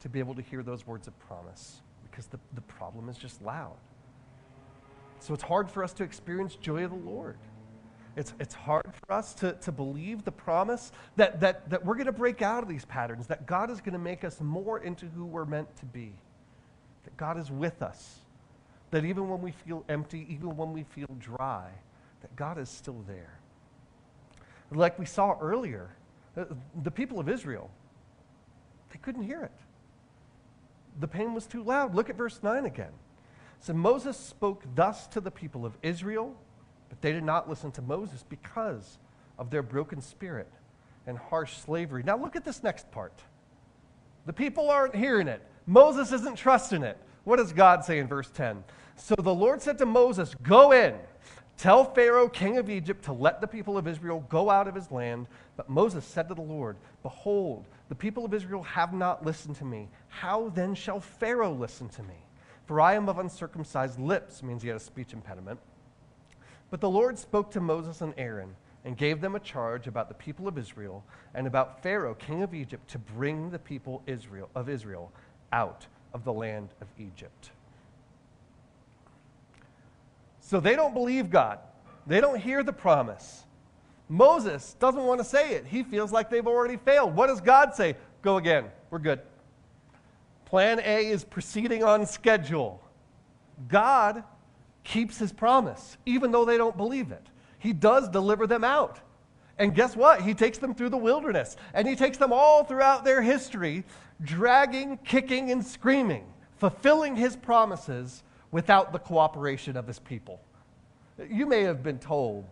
to 0.00 0.08
be 0.10 0.18
able 0.18 0.34
to 0.34 0.42
hear 0.42 0.62
those 0.62 0.86
words 0.86 1.08
of 1.08 1.18
promise 1.18 1.80
because 2.02 2.26
the, 2.26 2.38
the 2.54 2.60
problem 2.60 3.08
is 3.08 3.16
just 3.16 3.40
loud. 3.40 3.78
So 5.18 5.32
it's 5.32 5.42
hard 5.42 5.70
for 5.70 5.82
us 5.82 5.94
to 5.94 6.04
experience 6.04 6.56
joy 6.56 6.84
of 6.84 6.90
the 6.90 6.96
Lord. 6.98 7.38
It's, 8.16 8.34
it's 8.38 8.54
hard 8.54 8.92
for 8.92 9.14
us 9.14 9.32
to, 9.36 9.52
to 9.62 9.72
believe 9.72 10.26
the 10.26 10.32
promise 10.32 10.92
that, 11.16 11.40
that, 11.40 11.70
that 11.70 11.86
we're 11.86 11.94
going 11.94 12.04
to 12.04 12.12
break 12.12 12.42
out 12.42 12.62
of 12.62 12.68
these 12.68 12.84
patterns, 12.84 13.26
that 13.28 13.46
God 13.46 13.70
is 13.70 13.80
going 13.80 13.94
to 13.94 13.98
make 13.98 14.22
us 14.22 14.38
more 14.38 14.78
into 14.80 15.06
who 15.06 15.24
we're 15.24 15.46
meant 15.46 15.74
to 15.78 15.86
be, 15.86 16.12
that 17.04 17.16
God 17.16 17.38
is 17.38 17.50
with 17.50 17.80
us, 17.80 18.18
that 18.90 19.06
even 19.06 19.26
when 19.30 19.40
we 19.40 19.52
feel 19.52 19.86
empty, 19.88 20.26
even 20.28 20.54
when 20.54 20.74
we 20.74 20.82
feel 20.82 21.08
dry, 21.18 21.70
that 22.20 22.36
God 22.36 22.58
is 22.58 22.68
still 22.68 23.02
there. 23.06 23.38
Like 24.70 24.98
we 24.98 25.06
saw 25.06 25.38
earlier, 25.40 25.92
Uh, 26.40 26.44
the 26.82 26.90
people 26.90 27.20
of 27.20 27.28
Israel, 27.28 27.70
they 28.92 28.98
couldn't 28.98 29.22
hear 29.22 29.42
it. 29.42 29.52
The 30.98 31.08
pain 31.08 31.34
was 31.34 31.46
too 31.46 31.62
loud. 31.62 31.94
Look 31.94 32.08
at 32.08 32.16
verse 32.16 32.40
9 32.42 32.64
again. 32.64 32.92
So 33.60 33.74
Moses 33.74 34.16
spoke 34.16 34.64
thus 34.74 35.06
to 35.08 35.20
the 35.20 35.30
people 35.30 35.66
of 35.66 35.76
Israel, 35.82 36.34
but 36.88 37.00
they 37.02 37.12
did 37.12 37.24
not 37.24 37.48
listen 37.48 37.70
to 37.72 37.82
Moses 37.82 38.24
because 38.28 38.98
of 39.38 39.50
their 39.50 39.62
broken 39.62 40.00
spirit 40.00 40.50
and 41.06 41.18
harsh 41.18 41.58
slavery. 41.58 42.02
Now 42.02 42.16
look 42.16 42.36
at 42.36 42.44
this 42.44 42.62
next 42.62 42.90
part. 42.90 43.12
The 44.26 44.32
people 44.32 44.70
aren't 44.70 44.94
hearing 44.94 45.28
it. 45.28 45.42
Moses 45.66 46.12
isn't 46.12 46.36
trusting 46.36 46.82
it. 46.82 46.98
What 47.24 47.36
does 47.36 47.52
God 47.52 47.84
say 47.84 47.98
in 47.98 48.06
verse 48.06 48.30
10? 48.30 48.64
So 48.96 49.14
the 49.14 49.34
Lord 49.34 49.60
said 49.62 49.78
to 49.78 49.86
Moses, 49.86 50.34
Go 50.42 50.72
in 50.72 50.94
Tell 51.60 51.84
Pharaoh, 51.84 52.26
king 52.26 52.56
of 52.56 52.70
Egypt, 52.70 53.04
to 53.04 53.12
let 53.12 53.42
the 53.42 53.46
people 53.46 53.76
of 53.76 53.86
Israel 53.86 54.24
go 54.30 54.48
out 54.48 54.66
of 54.66 54.74
his 54.74 54.90
land. 54.90 55.26
But 55.58 55.68
Moses 55.68 56.06
said 56.06 56.26
to 56.28 56.34
the 56.34 56.40
Lord, 56.40 56.78
Behold, 57.02 57.66
the 57.90 57.94
people 57.94 58.24
of 58.24 58.32
Israel 58.32 58.62
have 58.62 58.94
not 58.94 59.26
listened 59.26 59.56
to 59.56 59.66
me. 59.66 59.90
How 60.08 60.48
then 60.54 60.74
shall 60.74 61.00
Pharaoh 61.00 61.52
listen 61.52 61.90
to 61.90 62.02
me? 62.02 62.14
For 62.64 62.80
I 62.80 62.94
am 62.94 63.10
of 63.10 63.18
uncircumcised 63.18 64.00
lips, 64.00 64.42
means 64.42 64.62
he 64.62 64.68
had 64.68 64.78
a 64.78 64.80
speech 64.80 65.12
impediment. 65.12 65.60
But 66.70 66.80
the 66.80 66.88
Lord 66.88 67.18
spoke 67.18 67.50
to 67.50 67.60
Moses 67.60 68.00
and 68.00 68.14
Aaron 68.16 68.56
and 68.86 68.96
gave 68.96 69.20
them 69.20 69.34
a 69.34 69.40
charge 69.40 69.86
about 69.86 70.08
the 70.08 70.14
people 70.14 70.48
of 70.48 70.56
Israel 70.56 71.04
and 71.34 71.46
about 71.46 71.82
Pharaoh, 71.82 72.14
king 72.14 72.42
of 72.42 72.54
Egypt, 72.54 72.88
to 72.88 72.98
bring 72.98 73.50
the 73.50 73.58
people 73.58 74.02
Israel, 74.06 74.48
of 74.54 74.70
Israel 74.70 75.12
out 75.52 75.86
of 76.14 76.24
the 76.24 76.32
land 76.32 76.70
of 76.80 76.88
Egypt. 76.98 77.50
So 80.50 80.58
they 80.58 80.74
don't 80.74 80.94
believe 80.94 81.30
God. 81.30 81.60
They 82.08 82.20
don't 82.20 82.40
hear 82.40 82.64
the 82.64 82.72
promise. 82.72 83.44
Moses 84.08 84.74
doesn't 84.80 85.04
want 85.04 85.20
to 85.20 85.24
say 85.24 85.52
it. 85.52 85.64
He 85.64 85.84
feels 85.84 86.10
like 86.10 86.28
they've 86.28 86.44
already 86.44 86.76
failed. 86.76 87.14
What 87.14 87.28
does 87.28 87.40
God 87.40 87.76
say? 87.76 87.94
Go 88.20 88.36
again. 88.36 88.64
We're 88.90 88.98
good. 88.98 89.20
Plan 90.46 90.80
A 90.84 91.06
is 91.06 91.22
proceeding 91.22 91.84
on 91.84 92.04
schedule. 92.04 92.82
God 93.68 94.24
keeps 94.82 95.18
his 95.18 95.32
promise, 95.32 95.96
even 96.04 96.32
though 96.32 96.44
they 96.44 96.56
don't 96.56 96.76
believe 96.76 97.12
it. 97.12 97.28
He 97.60 97.72
does 97.72 98.08
deliver 98.08 98.48
them 98.48 98.64
out. 98.64 98.98
And 99.56 99.72
guess 99.72 99.94
what? 99.94 100.22
He 100.22 100.34
takes 100.34 100.58
them 100.58 100.74
through 100.74 100.88
the 100.88 100.96
wilderness, 100.96 101.56
and 101.74 101.86
he 101.86 101.94
takes 101.94 102.18
them 102.18 102.32
all 102.32 102.64
throughout 102.64 103.04
their 103.04 103.22
history, 103.22 103.84
dragging, 104.20 104.96
kicking, 105.04 105.52
and 105.52 105.64
screaming, 105.64 106.24
fulfilling 106.58 107.14
his 107.14 107.36
promises 107.36 108.24
without 108.50 108.92
the 108.92 108.98
cooperation 108.98 109.76
of 109.76 109.86
his 109.86 109.98
people. 109.98 110.40
You 111.30 111.46
may 111.46 111.62
have 111.62 111.82
been 111.82 111.98
told 111.98 112.46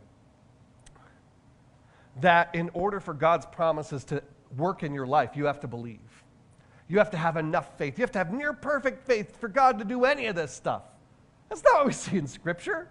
that 2.21 2.55
in 2.55 2.71
order 2.75 3.01
for 3.01 3.15
God's 3.15 3.47
promises 3.47 4.05
to 4.05 4.23
work 4.57 4.83
in 4.83 4.93
your 4.93 5.07
life, 5.07 5.31
you 5.35 5.47
have 5.47 5.61
to 5.61 5.69
believe. 5.69 6.01
You 6.89 6.99
have 6.99 7.11
to 7.11 7.17
have 7.17 7.37
enough 7.37 7.77
faith. 7.77 7.99
You 7.99 8.03
have 8.03 8.13
to 8.13 8.19
have 8.19 8.33
near 8.33 8.53
perfect 8.53 9.07
faith 9.07 9.39
for 9.39 9.49
God 9.49 9.79
to 9.79 9.85
do 9.85 10.05
any 10.05 10.27
of 10.27 10.37
this 10.37 10.53
stuff. 10.53 10.83
That's 11.49 11.63
not 11.63 11.77
what 11.77 11.87
we 11.87 11.93
see 11.93 12.17
in 12.17 12.27
Scripture. 12.27 12.89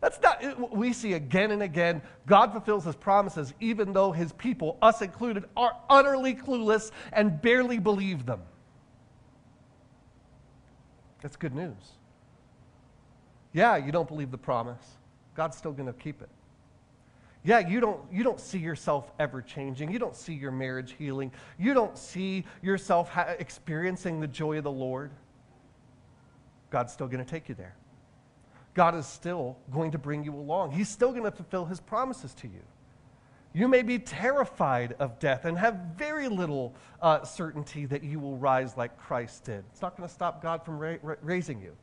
That's 0.00 0.20
not 0.20 0.58
what 0.58 0.76
we 0.76 0.92
see 0.92 1.14
again 1.14 1.50
and 1.50 1.62
again. 1.62 2.02
God 2.26 2.52
fulfills 2.52 2.84
his 2.84 2.94
promises, 2.94 3.52
even 3.60 3.92
though 3.92 4.12
his 4.12 4.32
people, 4.32 4.78
us 4.80 5.02
included, 5.02 5.44
are 5.56 5.76
utterly 5.90 6.34
clueless 6.34 6.92
and 7.12 7.40
barely 7.42 7.78
believe 7.78 8.24
them. 8.26 8.40
That's 11.20 11.36
good 11.36 11.54
news. 11.54 11.74
Yeah, 13.58 13.76
you 13.76 13.90
don't 13.90 14.06
believe 14.06 14.30
the 14.30 14.38
promise. 14.38 14.98
God's 15.34 15.56
still 15.56 15.72
going 15.72 15.88
to 15.88 15.92
keep 15.92 16.22
it. 16.22 16.28
Yeah, 17.42 17.58
you 17.58 17.80
don't, 17.80 18.00
you 18.12 18.22
don't 18.22 18.38
see 18.38 18.58
yourself 18.58 19.10
ever 19.18 19.42
changing. 19.42 19.90
You 19.90 19.98
don't 19.98 20.14
see 20.14 20.32
your 20.32 20.52
marriage 20.52 20.94
healing. 20.96 21.32
You 21.58 21.74
don't 21.74 21.98
see 21.98 22.44
yourself 22.62 23.08
ha- 23.08 23.34
experiencing 23.36 24.20
the 24.20 24.28
joy 24.28 24.58
of 24.58 24.64
the 24.64 24.70
Lord. 24.70 25.10
God's 26.70 26.92
still 26.92 27.08
going 27.08 27.24
to 27.24 27.28
take 27.28 27.48
you 27.48 27.56
there. 27.56 27.74
God 28.74 28.94
is 28.94 29.08
still 29.08 29.56
going 29.72 29.90
to 29.90 29.98
bring 29.98 30.22
you 30.22 30.36
along. 30.36 30.70
He's 30.70 30.88
still 30.88 31.10
going 31.10 31.24
to 31.24 31.32
fulfill 31.32 31.64
his 31.64 31.80
promises 31.80 32.34
to 32.34 32.46
you. 32.46 32.62
You 33.54 33.66
may 33.66 33.82
be 33.82 33.98
terrified 33.98 34.94
of 35.00 35.18
death 35.18 35.46
and 35.46 35.58
have 35.58 35.74
very 35.96 36.28
little 36.28 36.76
uh, 37.02 37.24
certainty 37.24 37.86
that 37.86 38.04
you 38.04 38.20
will 38.20 38.36
rise 38.36 38.76
like 38.76 38.96
Christ 38.96 39.46
did. 39.46 39.64
It's 39.72 39.82
not 39.82 39.96
going 39.96 40.08
to 40.08 40.14
stop 40.14 40.40
God 40.40 40.64
from 40.64 40.78
ra- 40.78 40.98
ra- 41.02 41.16
raising 41.22 41.60
you. 41.60 41.74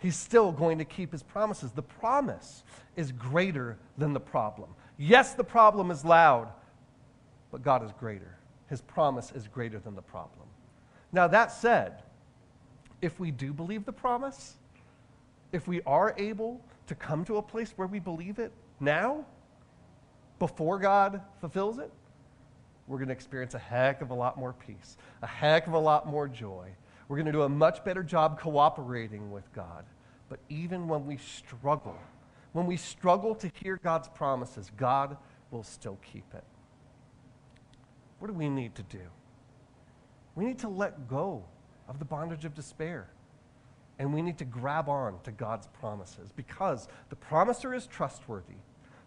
He's 0.00 0.16
still 0.16 0.50
going 0.50 0.78
to 0.78 0.84
keep 0.84 1.12
his 1.12 1.22
promises. 1.22 1.72
The 1.72 1.82
promise 1.82 2.64
is 2.96 3.12
greater 3.12 3.76
than 3.98 4.12
the 4.12 4.20
problem. 4.20 4.70
Yes, 4.96 5.34
the 5.34 5.44
problem 5.44 5.90
is 5.90 6.04
loud, 6.04 6.48
but 7.52 7.62
God 7.62 7.84
is 7.84 7.92
greater. 7.92 8.36
His 8.68 8.80
promise 8.80 9.30
is 9.32 9.46
greater 9.46 9.78
than 9.78 9.94
the 9.94 10.02
problem. 10.02 10.48
Now, 11.12 11.26
that 11.28 11.52
said, 11.52 12.02
if 13.02 13.20
we 13.20 13.30
do 13.30 13.52
believe 13.52 13.84
the 13.84 13.92
promise, 13.92 14.56
if 15.52 15.68
we 15.68 15.82
are 15.82 16.14
able 16.16 16.64
to 16.86 16.94
come 16.94 17.24
to 17.26 17.36
a 17.36 17.42
place 17.42 17.72
where 17.76 17.88
we 17.88 17.98
believe 17.98 18.38
it 18.38 18.52
now, 18.78 19.24
before 20.38 20.78
God 20.78 21.20
fulfills 21.40 21.78
it, 21.78 21.90
we're 22.86 22.96
going 22.96 23.08
to 23.08 23.14
experience 23.14 23.54
a 23.54 23.58
heck 23.58 24.00
of 24.00 24.10
a 24.10 24.14
lot 24.14 24.38
more 24.38 24.52
peace, 24.52 24.96
a 25.22 25.26
heck 25.26 25.66
of 25.66 25.74
a 25.74 25.78
lot 25.78 26.06
more 26.06 26.26
joy, 26.26 26.68
we're 27.10 27.16
going 27.16 27.26
to 27.26 27.32
do 27.32 27.42
a 27.42 27.48
much 27.48 27.82
better 27.82 28.04
job 28.04 28.38
cooperating 28.38 29.32
with 29.32 29.52
God. 29.52 29.84
But 30.28 30.38
even 30.48 30.86
when 30.86 31.06
we 31.06 31.16
struggle, 31.16 31.98
when 32.52 32.66
we 32.66 32.76
struggle 32.76 33.34
to 33.34 33.50
hear 33.52 33.80
God's 33.82 34.06
promises, 34.06 34.70
God 34.76 35.16
will 35.50 35.64
still 35.64 35.98
keep 36.12 36.32
it. 36.32 36.44
What 38.20 38.28
do 38.28 38.32
we 38.32 38.48
need 38.48 38.76
to 38.76 38.84
do? 38.84 39.00
We 40.36 40.44
need 40.44 40.60
to 40.60 40.68
let 40.68 41.08
go 41.08 41.42
of 41.88 41.98
the 41.98 42.04
bondage 42.04 42.44
of 42.44 42.54
despair. 42.54 43.08
And 43.98 44.14
we 44.14 44.22
need 44.22 44.38
to 44.38 44.44
grab 44.44 44.88
on 44.88 45.18
to 45.24 45.32
God's 45.32 45.66
promises 45.66 46.30
because 46.36 46.86
the 47.08 47.16
promiser 47.16 47.74
is 47.74 47.88
trustworthy, 47.88 48.60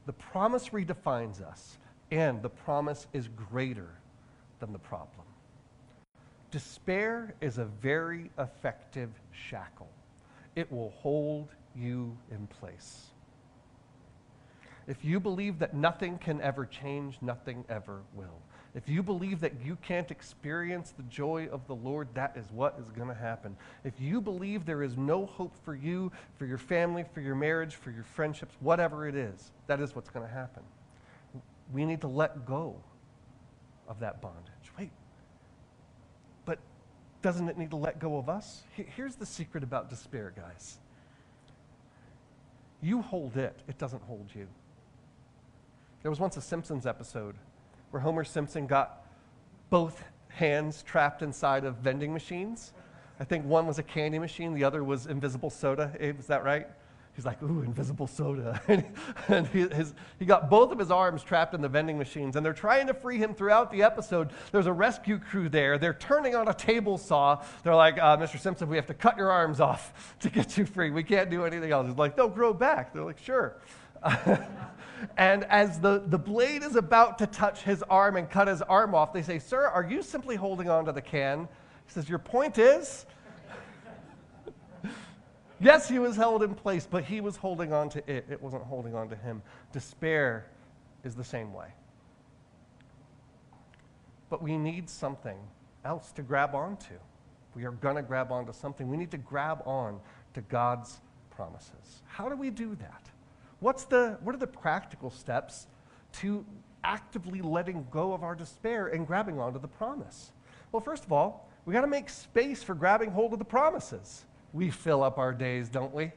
the 0.07 0.13
promise 0.13 0.69
redefines 0.69 1.41
us, 1.41 1.77
and 2.11 2.41
the 2.41 2.49
promise 2.49 3.07
is 3.13 3.29
greater 3.29 3.91
than 4.59 4.73
the 4.73 4.79
problem. 4.79 5.25
Despair 6.53 7.33
is 7.41 7.57
a 7.57 7.65
very 7.65 8.29
effective 8.37 9.09
shackle, 9.31 9.89
it 10.55 10.71
will 10.71 10.91
hold 10.91 11.49
you 11.75 12.15
in 12.29 12.45
place. 12.45 13.07
If 14.85 15.03
you 15.03 15.19
believe 15.19 15.57
that 15.59 15.73
nothing 15.73 16.19
can 16.19 16.39
ever 16.41 16.67
change, 16.67 17.17
nothing 17.23 17.65
ever 17.69 18.01
will. 18.13 18.39
If 18.75 18.87
you 18.87 19.01
believe 19.01 19.39
that 19.39 19.65
you 19.65 19.77
can't 19.77 20.11
experience 20.11 20.91
the 20.91 21.01
joy 21.03 21.47
of 21.51 21.65
the 21.65 21.73
Lord, 21.73 22.07
that 22.13 22.37
is 22.37 22.45
what 22.51 22.75
is 22.79 22.87
going 22.89 23.07
to 23.07 23.15
happen. 23.15 23.57
If 23.83 23.99
you 23.99 24.21
believe 24.21 24.63
there 24.63 24.83
is 24.83 24.95
no 24.95 25.25
hope 25.25 25.55
for 25.65 25.73
you, 25.73 26.11
for 26.37 26.45
your 26.45 26.59
family, 26.59 27.03
for 27.15 27.21
your 27.21 27.33
marriage, 27.33 27.73
for 27.73 27.89
your 27.89 28.03
friendships, 28.03 28.55
whatever 28.59 29.07
it 29.07 29.15
is, 29.15 29.51
that 29.65 29.81
is 29.81 29.95
what's 29.95 30.11
going 30.11 30.27
to 30.27 30.31
happen. 30.31 30.61
We 31.71 31.83
need 31.83 32.01
to 32.01 32.07
let 32.07 32.45
go 32.45 32.75
of 33.87 33.99
that 34.01 34.21
bondage. 34.21 34.52
Doesn't 37.23 37.47
it 37.47 37.57
need 37.57 37.69
to 37.69 37.77
let 37.77 37.99
go 37.99 38.17
of 38.17 38.27
us? 38.27 38.63
Here's 38.75 39.15
the 39.15 39.25
secret 39.25 39.63
about 39.63 39.89
despair, 39.89 40.33
guys. 40.35 40.77
You 42.81 43.01
hold 43.01 43.37
it, 43.37 43.57
it 43.69 43.77
doesn't 43.77 44.03
hold 44.03 44.27
you. 44.35 44.45
There 46.01 46.11
was 46.11 46.19
once 46.19 46.35
a 46.35 46.41
Simpsons 46.41 46.85
episode 46.85 47.35
where 47.91 48.01
Homer 48.01 48.25
Simpson 48.25 48.67
got 48.67 49.05
both 49.69 50.03
hands 50.27 50.83
trapped 50.83 51.21
inside 51.21 51.63
of 51.63 51.77
vending 51.77 52.11
machines. 52.11 52.73
I 53.21 53.23
think 53.23 53.45
one 53.45 53.67
was 53.67 53.79
a 53.79 53.83
candy 53.83 54.19
machine, 54.19 54.53
the 54.53 54.65
other 54.65 54.83
was 54.83 55.05
invisible 55.05 55.49
soda. 55.49 55.93
Abe, 56.01 56.19
is 56.19 56.27
that 56.27 56.43
right? 56.43 56.67
He's 57.15 57.25
like, 57.25 57.41
ooh, 57.43 57.61
invisible 57.61 58.07
soda. 58.07 58.59
and 59.27 59.47
he, 59.47 59.67
his, 59.67 59.93
he 60.17 60.25
got 60.25 60.49
both 60.49 60.71
of 60.71 60.79
his 60.79 60.89
arms 60.89 61.21
trapped 61.21 61.53
in 61.53 61.61
the 61.61 61.69
vending 61.69 61.97
machines, 61.97 62.35
and 62.35 62.43
they're 62.43 62.53
trying 62.53 62.87
to 62.87 62.93
free 62.93 63.19
him 63.19 63.35
throughout 63.35 63.71
the 63.71 63.83
episode. 63.83 64.31
There's 64.51 64.65
a 64.65 64.73
rescue 64.73 65.19
crew 65.19 65.47
there. 65.47 65.77
They're 65.77 65.93
turning 65.93 66.35
on 66.35 66.47
a 66.47 66.53
table 66.53 66.97
saw. 66.97 67.43
They're 67.63 67.75
like, 67.75 67.99
uh, 67.99 68.17
Mr. 68.17 68.39
Simpson, 68.39 68.67
we 68.67 68.77
have 68.77 68.87
to 68.87 68.95
cut 68.95 69.15
your 69.15 69.31
arms 69.31 69.59
off 69.59 70.15
to 70.21 70.29
get 70.29 70.57
you 70.57 70.65
free. 70.65 70.89
We 70.89 71.03
can't 71.03 71.29
do 71.29 71.45
anything 71.45 71.71
else. 71.71 71.87
He's 71.87 71.97
like, 71.97 72.15
they'll 72.15 72.27
grow 72.27 72.53
back. 72.53 72.93
They're 72.93 73.05
like, 73.05 73.19
sure. 73.19 73.57
and 75.17 75.43
as 75.45 75.79
the, 75.79 76.03
the 76.07 76.17
blade 76.17 76.63
is 76.63 76.75
about 76.75 77.19
to 77.19 77.27
touch 77.27 77.61
his 77.61 77.83
arm 77.83 78.17
and 78.17 78.27
cut 78.27 78.47
his 78.47 78.63
arm 78.63 78.95
off, 78.95 79.13
they 79.13 79.21
say, 79.21 79.37
Sir, 79.37 79.67
are 79.67 79.83
you 79.83 80.01
simply 80.01 80.35
holding 80.35 80.67
on 80.67 80.85
to 80.85 80.91
the 80.91 81.01
can? 81.01 81.47
He 81.85 81.93
says, 81.93 82.09
Your 82.09 82.19
point 82.19 82.57
is? 82.57 83.05
Yes, 85.63 85.87
he 85.87 85.99
was 85.99 86.15
held 86.15 86.43
in 86.43 86.53
place, 86.53 86.87
but 86.89 87.03
he 87.03 87.21
was 87.21 87.37
holding 87.37 87.73
on 87.73 87.89
to 87.89 87.99
it. 88.11 88.25
It 88.29 88.41
wasn't 88.41 88.63
holding 88.63 88.95
on 88.95 89.09
to 89.09 89.15
him. 89.15 89.41
Despair 89.71 90.45
is 91.03 91.15
the 91.15 91.23
same 91.23 91.53
way. 91.53 91.67
But 94.29 94.41
we 94.41 94.57
need 94.57 94.89
something 94.89 95.37
else 95.85 96.11
to 96.13 96.21
grab 96.21 96.55
onto. 96.55 96.95
We 97.55 97.65
are 97.65 97.71
going 97.71 97.95
to 97.97 98.01
grab 98.01 98.31
onto 98.31 98.53
something. 98.53 98.89
We 98.89 98.97
need 98.97 99.11
to 99.11 99.17
grab 99.17 99.61
on 99.65 99.99
to 100.33 100.41
God's 100.41 100.99
promises. 101.29 102.01
How 102.07 102.29
do 102.29 102.35
we 102.35 102.49
do 102.49 102.75
that? 102.75 103.09
What's 103.59 103.85
the, 103.85 104.17
what 104.23 104.33
are 104.35 104.39
the 104.39 104.47
practical 104.47 105.09
steps 105.09 105.67
to 106.13 106.45
actively 106.83 107.41
letting 107.41 107.87
go 107.91 108.13
of 108.13 108.23
our 108.23 108.35
despair 108.35 108.87
and 108.87 109.07
grabbing 109.07 109.39
onto 109.39 109.59
the 109.59 109.67
promise? 109.67 110.31
Well, 110.71 110.81
first 110.81 111.05
of 111.05 111.11
all, 111.11 111.49
we 111.65 111.73
got 111.73 111.81
to 111.81 111.87
make 111.87 112.09
space 112.09 112.61
for 112.61 112.75
grabbing 112.75 113.11
hold 113.11 113.33
of 113.33 113.39
the 113.39 113.45
promises. 113.45 114.25
We 114.53 114.69
fill 114.69 115.03
up 115.03 115.17
our 115.17 115.33
days, 115.33 115.67
don't 115.67 115.93
we? 115.93 116.11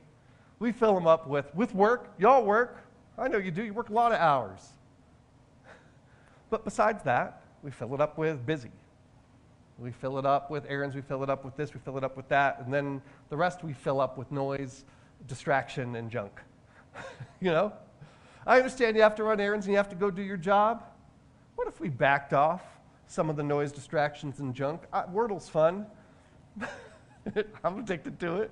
We 0.58 0.70
fill 0.70 0.94
them 0.94 1.06
up 1.06 1.26
with, 1.26 1.52
with 1.54 1.74
work. 1.74 2.12
Y'all 2.18 2.44
work. 2.44 2.82
I 3.18 3.28
know 3.28 3.38
you 3.38 3.50
do. 3.50 3.64
You 3.64 3.72
work 3.72 3.88
a 3.88 3.94
lot 3.94 4.12
of 4.12 4.20
hours. 4.20 4.60
But 6.48 6.64
besides 6.64 7.02
that, 7.02 7.42
we 7.64 7.72
fill 7.72 7.92
it 7.94 8.00
up 8.00 8.16
with 8.16 8.46
busy. 8.46 8.70
We 9.78 9.90
fill 9.90 10.16
it 10.18 10.24
up 10.24 10.48
with 10.48 10.64
errands. 10.68 10.94
We 10.94 11.02
fill 11.02 11.24
it 11.24 11.28
up 11.28 11.44
with 11.44 11.56
this. 11.56 11.74
We 11.74 11.80
fill 11.80 11.98
it 11.98 12.04
up 12.04 12.16
with 12.16 12.28
that. 12.28 12.60
And 12.60 12.72
then 12.72 13.02
the 13.30 13.36
rest 13.36 13.64
we 13.64 13.72
fill 13.72 14.00
up 14.00 14.16
with 14.16 14.30
noise, 14.30 14.84
distraction, 15.26 15.96
and 15.96 16.08
junk. 16.08 16.30
you 17.40 17.50
know? 17.50 17.72
I 18.46 18.58
understand 18.58 18.94
you 18.96 19.02
have 19.02 19.16
to 19.16 19.24
run 19.24 19.40
errands 19.40 19.66
and 19.66 19.72
you 19.72 19.76
have 19.76 19.88
to 19.88 19.96
go 19.96 20.10
do 20.10 20.22
your 20.22 20.36
job. 20.36 20.84
What 21.56 21.66
if 21.66 21.80
we 21.80 21.88
backed 21.88 22.32
off 22.32 22.62
some 23.08 23.28
of 23.28 23.36
the 23.36 23.42
noise, 23.42 23.72
distractions, 23.72 24.38
and 24.38 24.54
junk? 24.54 24.82
Wordle's 25.10 25.48
fun. 25.48 25.86
I'm 27.64 27.78
addicted 27.78 28.18
to 28.20 28.42
it. 28.42 28.50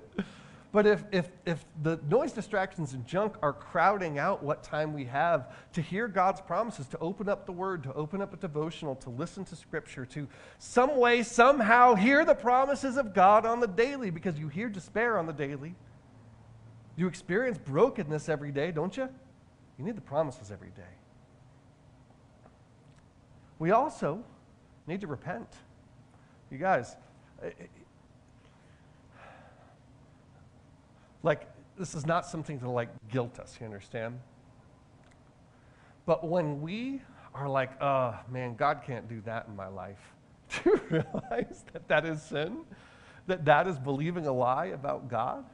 But 0.71 0.85
if, 0.85 1.05
if, 1.13 1.29
if 1.45 1.63
the 1.83 1.97
noise, 2.09 2.33
distractions, 2.33 2.91
and 2.91 3.07
junk 3.07 3.35
are 3.41 3.53
crowding 3.53 4.19
out 4.19 4.43
what 4.43 4.61
time 4.61 4.91
we 4.91 5.05
have 5.05 5.53
to 5.71 5.81
hear 5.81 6.09
God's 6.09 6.41
promises, 6.41 6.85
to 6.87 6.97
open 6.99 7.29
up 7.29 7.45
the 7.45 7.53
Word, 7.53 7.83
to 7.83 7.93
open 7.93 8.21
up 8.21 8.33
a 8.33 8.37
devotional, 8.37 8.93
to 8.95 9.09
listen 9.09 9.45
to 9.45 9.55
Scripture, 9.55 10.05
to 10.07 10.27
some 10.59 10.97
way, 10.97 11.23
somehow 11.23 11.95
hear 11.95 12.25
the 12.25 12.35
promises 12.35 12.97
of 12.97 13.13
God 13.13 13.45
on 13.45 13.61
the 13.61 13.67
daily, 13.67 14.09
because 14.09 14.37
you 14.37 14.49
hear 14.49 14.67
despair 14.67 15.17
on 15.17 15.27
the 15.27 15.31
daily, 15.31 15.75
you 16.97 17.07
experience 17.07 17.57
brokenness 17.57 18.27
every 18.27 18.51
day, 18.51 18.71
don't 18.71 18.97
you? 18.97 19.07
You 19.77 19.85
need 19.85 19.95
the 19.95 20.01
promises 20.01 20.51
every 20.51 20.71
day. 20.75 20.83
We 23.59 23.71
also 23.71 24.23
need 24.87 24.99
to 24.99 25.07
repent. 25.07 25.47
You 26.51 26.57
guys, 26.57 26.97
like, 31.25 31.49
this 31.77 31.93
is 31.93 32.05
not 32.05 32.25
something 32.25 32.59
to 32.59 32.69
like 32.69 32.89
guilt 33.09 33.39
us, 33.39 33.57
you 33.59 33.65
understand? 33.65 34.19
But 36.05 36.27
when 36.27 36.61
we 36.61 37.01
are 37.33 37.49
like, 37.49 37.81
oh 37.81 38.17
man, 38.31 38.55
God 38.55 38.81
can't 38.85 39.09
do 39.09 39.21
that 39.21 39.47
in 39.47 39.55
my 39.55 39.67
life, 39.67 40.13
do 40.63 40.69
you 40.69 40.81
realize 40.89 41.65
that 41.73 41.87
that 41.87 42.05
is 42.05 42.21
sin? 42.21 42.59
That 43.27 43.43
that 43.45 43.67
is 43.67 43.77
believing 43.79 44.27
a 44.27 44.31
lie 44.31 44.67
about 44.67 45.09
God? 45.09 45.45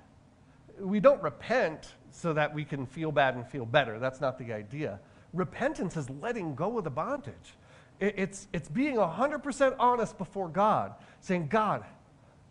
we 0.80 1.00
don't 1.00 1.22
repent 1.22 1.94
so 2.10 2.34
that 2.34 2.54
we 2.54 2.66
can 2.66 2.86
feel 2.86 3.12
bad 3.12 3.36
and 3.36 3.48
feel 3.48 3.66
better. 3.66 4.00
That's 4.00 4.22
not 4.22 4.38
the 4.38 4.54
idea. 4.54 5.00
Repentance 5.34 5.96
is 5.98 6.10
letting 6.10 6.56
go 6.56 6.78
of 6.78 6.84
the 6.84 6.90
bondage. 6.90 7.56
It's, 8.00 8.48
it's 8.52 8.68
being 8.68 8.96
100% 8.96 9.76
honest 9.80 10.18
before 10.18 10.50
God, 10.50 10.96
saying, 11.20 11.48
God, 11.48 11.86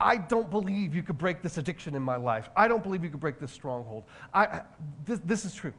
I 0.00 0.16
don't 0.16 0.50
believe 0.50 0.94
you 0.94 1.02
could 1.02 1.18
break 1.18 1.42
this 1.42 1.58
addiction 1.58 1.94
in 1.94 2.02
my 2.02 2.16
life. 2.16 2.48
I 2.56 2.68
don't 2.68 2.82
believe 2.82 3.04
you 3.04 3.10
could 3.10 3.20
break 3.20 3.38
this 3.38 3.52
stronghold. 3.52 4.04
I, 4.32 4.62
this, 5.04 5.20
this 5.24 5.44
is 5.44 5.54
true. 5.54 5.74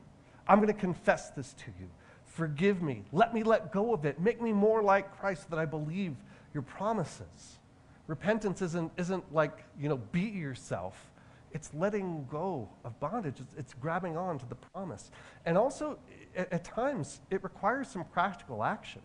I'm 0.47 0.59
going 0.59 0.74
to 0.74 0.80
confess 0.80 1.32
this 1.32 1.53
to 1.53 1.65
you. 1.80 1.88
Forgive 2.26 2.82
me. 2.82 3.03
Let 3.11 3.34
me 3.34 3.43
let 3.43 3.72
go 3.72 3.93
of 3.93 4.05
it. 4.05 4.19
Make 4.19 4.41
me 4.41 4.53
more 4.53 4.84
like 4.84 5.17
Christ 5.19 5.49
that 5.49 5.59
I 5.59 5.65
believe 5.65 6.15
your 6.53 6.63
promises. 6.63 7.59
Repentance 8.07 8.61
isn't, 8.61 8.91
isn't 8.97 9.34
like, 9.34 9.65
you 9.80 9.89
know, 9.89 9.97
beat 10.11 10.34
yourself 10.34 11.11
it's 11.53 11.74
letting 11.74 12.26
go 12.30 12.69
of 12.84 12.99
bondage. 12.99 13.36
It's, 13.39 13.55
it's 13.57 13.74
grabbing 13.74 14.17
on 14.17 14.39
to 14.39 14.45
the 14.47 14.55
promise. 14.55 15.11
And 15.45 15.57
also, 15.57 15.99
at, 16.36 16.51
at 16.51 16.63
times, 16.63 17.22
it 17.30 17.43
requires 17.43 17.88
some 17.88 18.05
practical 18.05 18.63
action. 18.63 19.01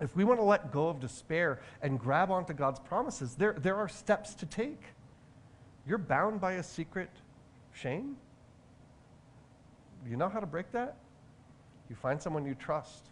If 0.00 0.14
we 0.14 0.24
want 0.24 0.38
to 0.38 0.44
let 0.44 0.70
go 0.70 0.88
of 0.88 1.00
despair 1.00 1.60
and 1.82 1.98
grab 1.98 2.30
onto 2.30 2.52
God's 2.52 2.78
promises, 2.78 3.34
there, 3.34 3.54
there 3.54 3.76
are 3.76 3.88
steps 3.88 4.34
to 4.36 4.46
take. 4.46 4.80
You're 5.86 5.98
bound 5.98 6.40
by 6.40 6.52
a 6.52 6.62
secret 6.62 7.10
shame. 7.72 8.16
You 10.08 10.16
know 10.16 10.28
how 10.28 10.40
to 10.40 10.46
break 10.46 10.70
that? 10.72 10.96
You 11.90 11.96
find 11.96 12.20
someone 12.20 12.44
you 12.44 12.54
trust. 12.54 13.06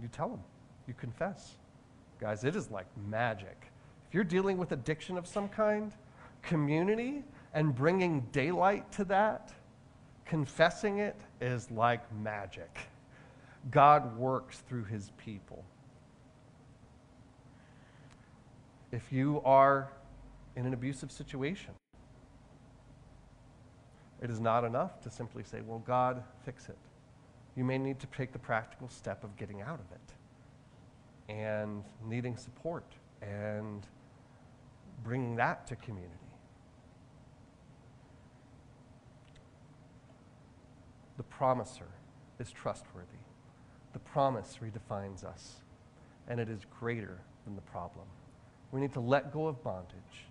You 0.00 0.08
tell 0.08 0.28
them. 0.28 0.40
You 0.86 0.94
confess. 0.94 1.56
Guys, 2.20 2.44
it 2.44 2.54
is 2.54 2.70
like 2.70 2.86
magic. 3.08 3.70
If 4.08 4.14
you're 4.14 4.24
dealing 4.24 4.58
with 4.58 4.72
addiction 4.72 5.16
of 5.16 5.26
some 5.26 5.48
kind, 5.48 5.92
community 6.42 7.24
and 7.54 7.74
bringing 7.74 8.20
daylight 8.32 8.90
to 8.92 9.04
that, 9.04 9.52
confessing 10.24 10.98
it 10.98 11.16
is 11.40 11.70
like 11.70 12.00
magic. 12.14 12.89
God 13.70 14.16
works 14.16 14.62
through 14.68 14.84
his 14.84 15.10
people. 15.18 15.64
If 18.92 19.12
you 19.12 19.42
are 19.44 19.90
in 20.56 20.66
an 20.66 20.72
abusive 20.72 21.12
situation, 21.12 21.74
it 24.20 24.30
is 24.30 24.40
not 24.40 24.64
enough 24.64 25.00
to 25.02 25.10
simply 25.10 25.42
say, 25.42 25.60
Well, 25.60 25.82
God, 25.86 26.22
fix 26.44 26.68
it. 26.68 26.78
You 27.56 27.64
may 27.64 27.78
need 27.78 27.98
to 28.00 28.06
take 28.06 28.32
the 28.32 28.38
practical 28.38 28.88
step 28.88 29.24
of 29.24 29.36
getting 29.36 29.60
out 29.60 29.80
of 29.80 29.92
it 29.92 31.32
and 31.32 31.84
needing 32.06 32.36
support 32.36 32.84
and 33.22 33.86
bringing 35.04 35.36
that 35.36 35.66
to 35.68 35.76
community. 35.76 36.14
The 41.16 41.22
promiser 41.24 41.88
is 42.38 42.50
trustworthy. 42.50 43.19
The 43.92 43.98
promise 43.98 44.58
redefines 44.62 45.24
us, 45.24 45.56
and 46.28 46.38
it 46.38 46.48
is 46.48 46.60
greater 46.78 47.18
than 47.44 47.54
the 47.56 47.62
problem. 47.62 48.06
We 48.72 48.80
need 48.80 48.92
to 48.92 49.00
let 49.00 49.32
go 49.32 49.46
of 49.46 49.62
bondage 49.64 50.26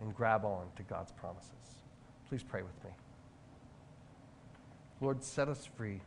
and 0.00 0.14
grab 0.14 0.44
on 0.44 0.66
to 0.76 0.82
God's 0.82 1.12
promises. 1.12 1.52
Please 2.28 2.42
pray 2.42 2.62
with 2.62 2.84
me. 2.84 2.90
Lord, 5.00 5.22
set 5.22 5.48
us 5.48 5.68
free 5.76 6.00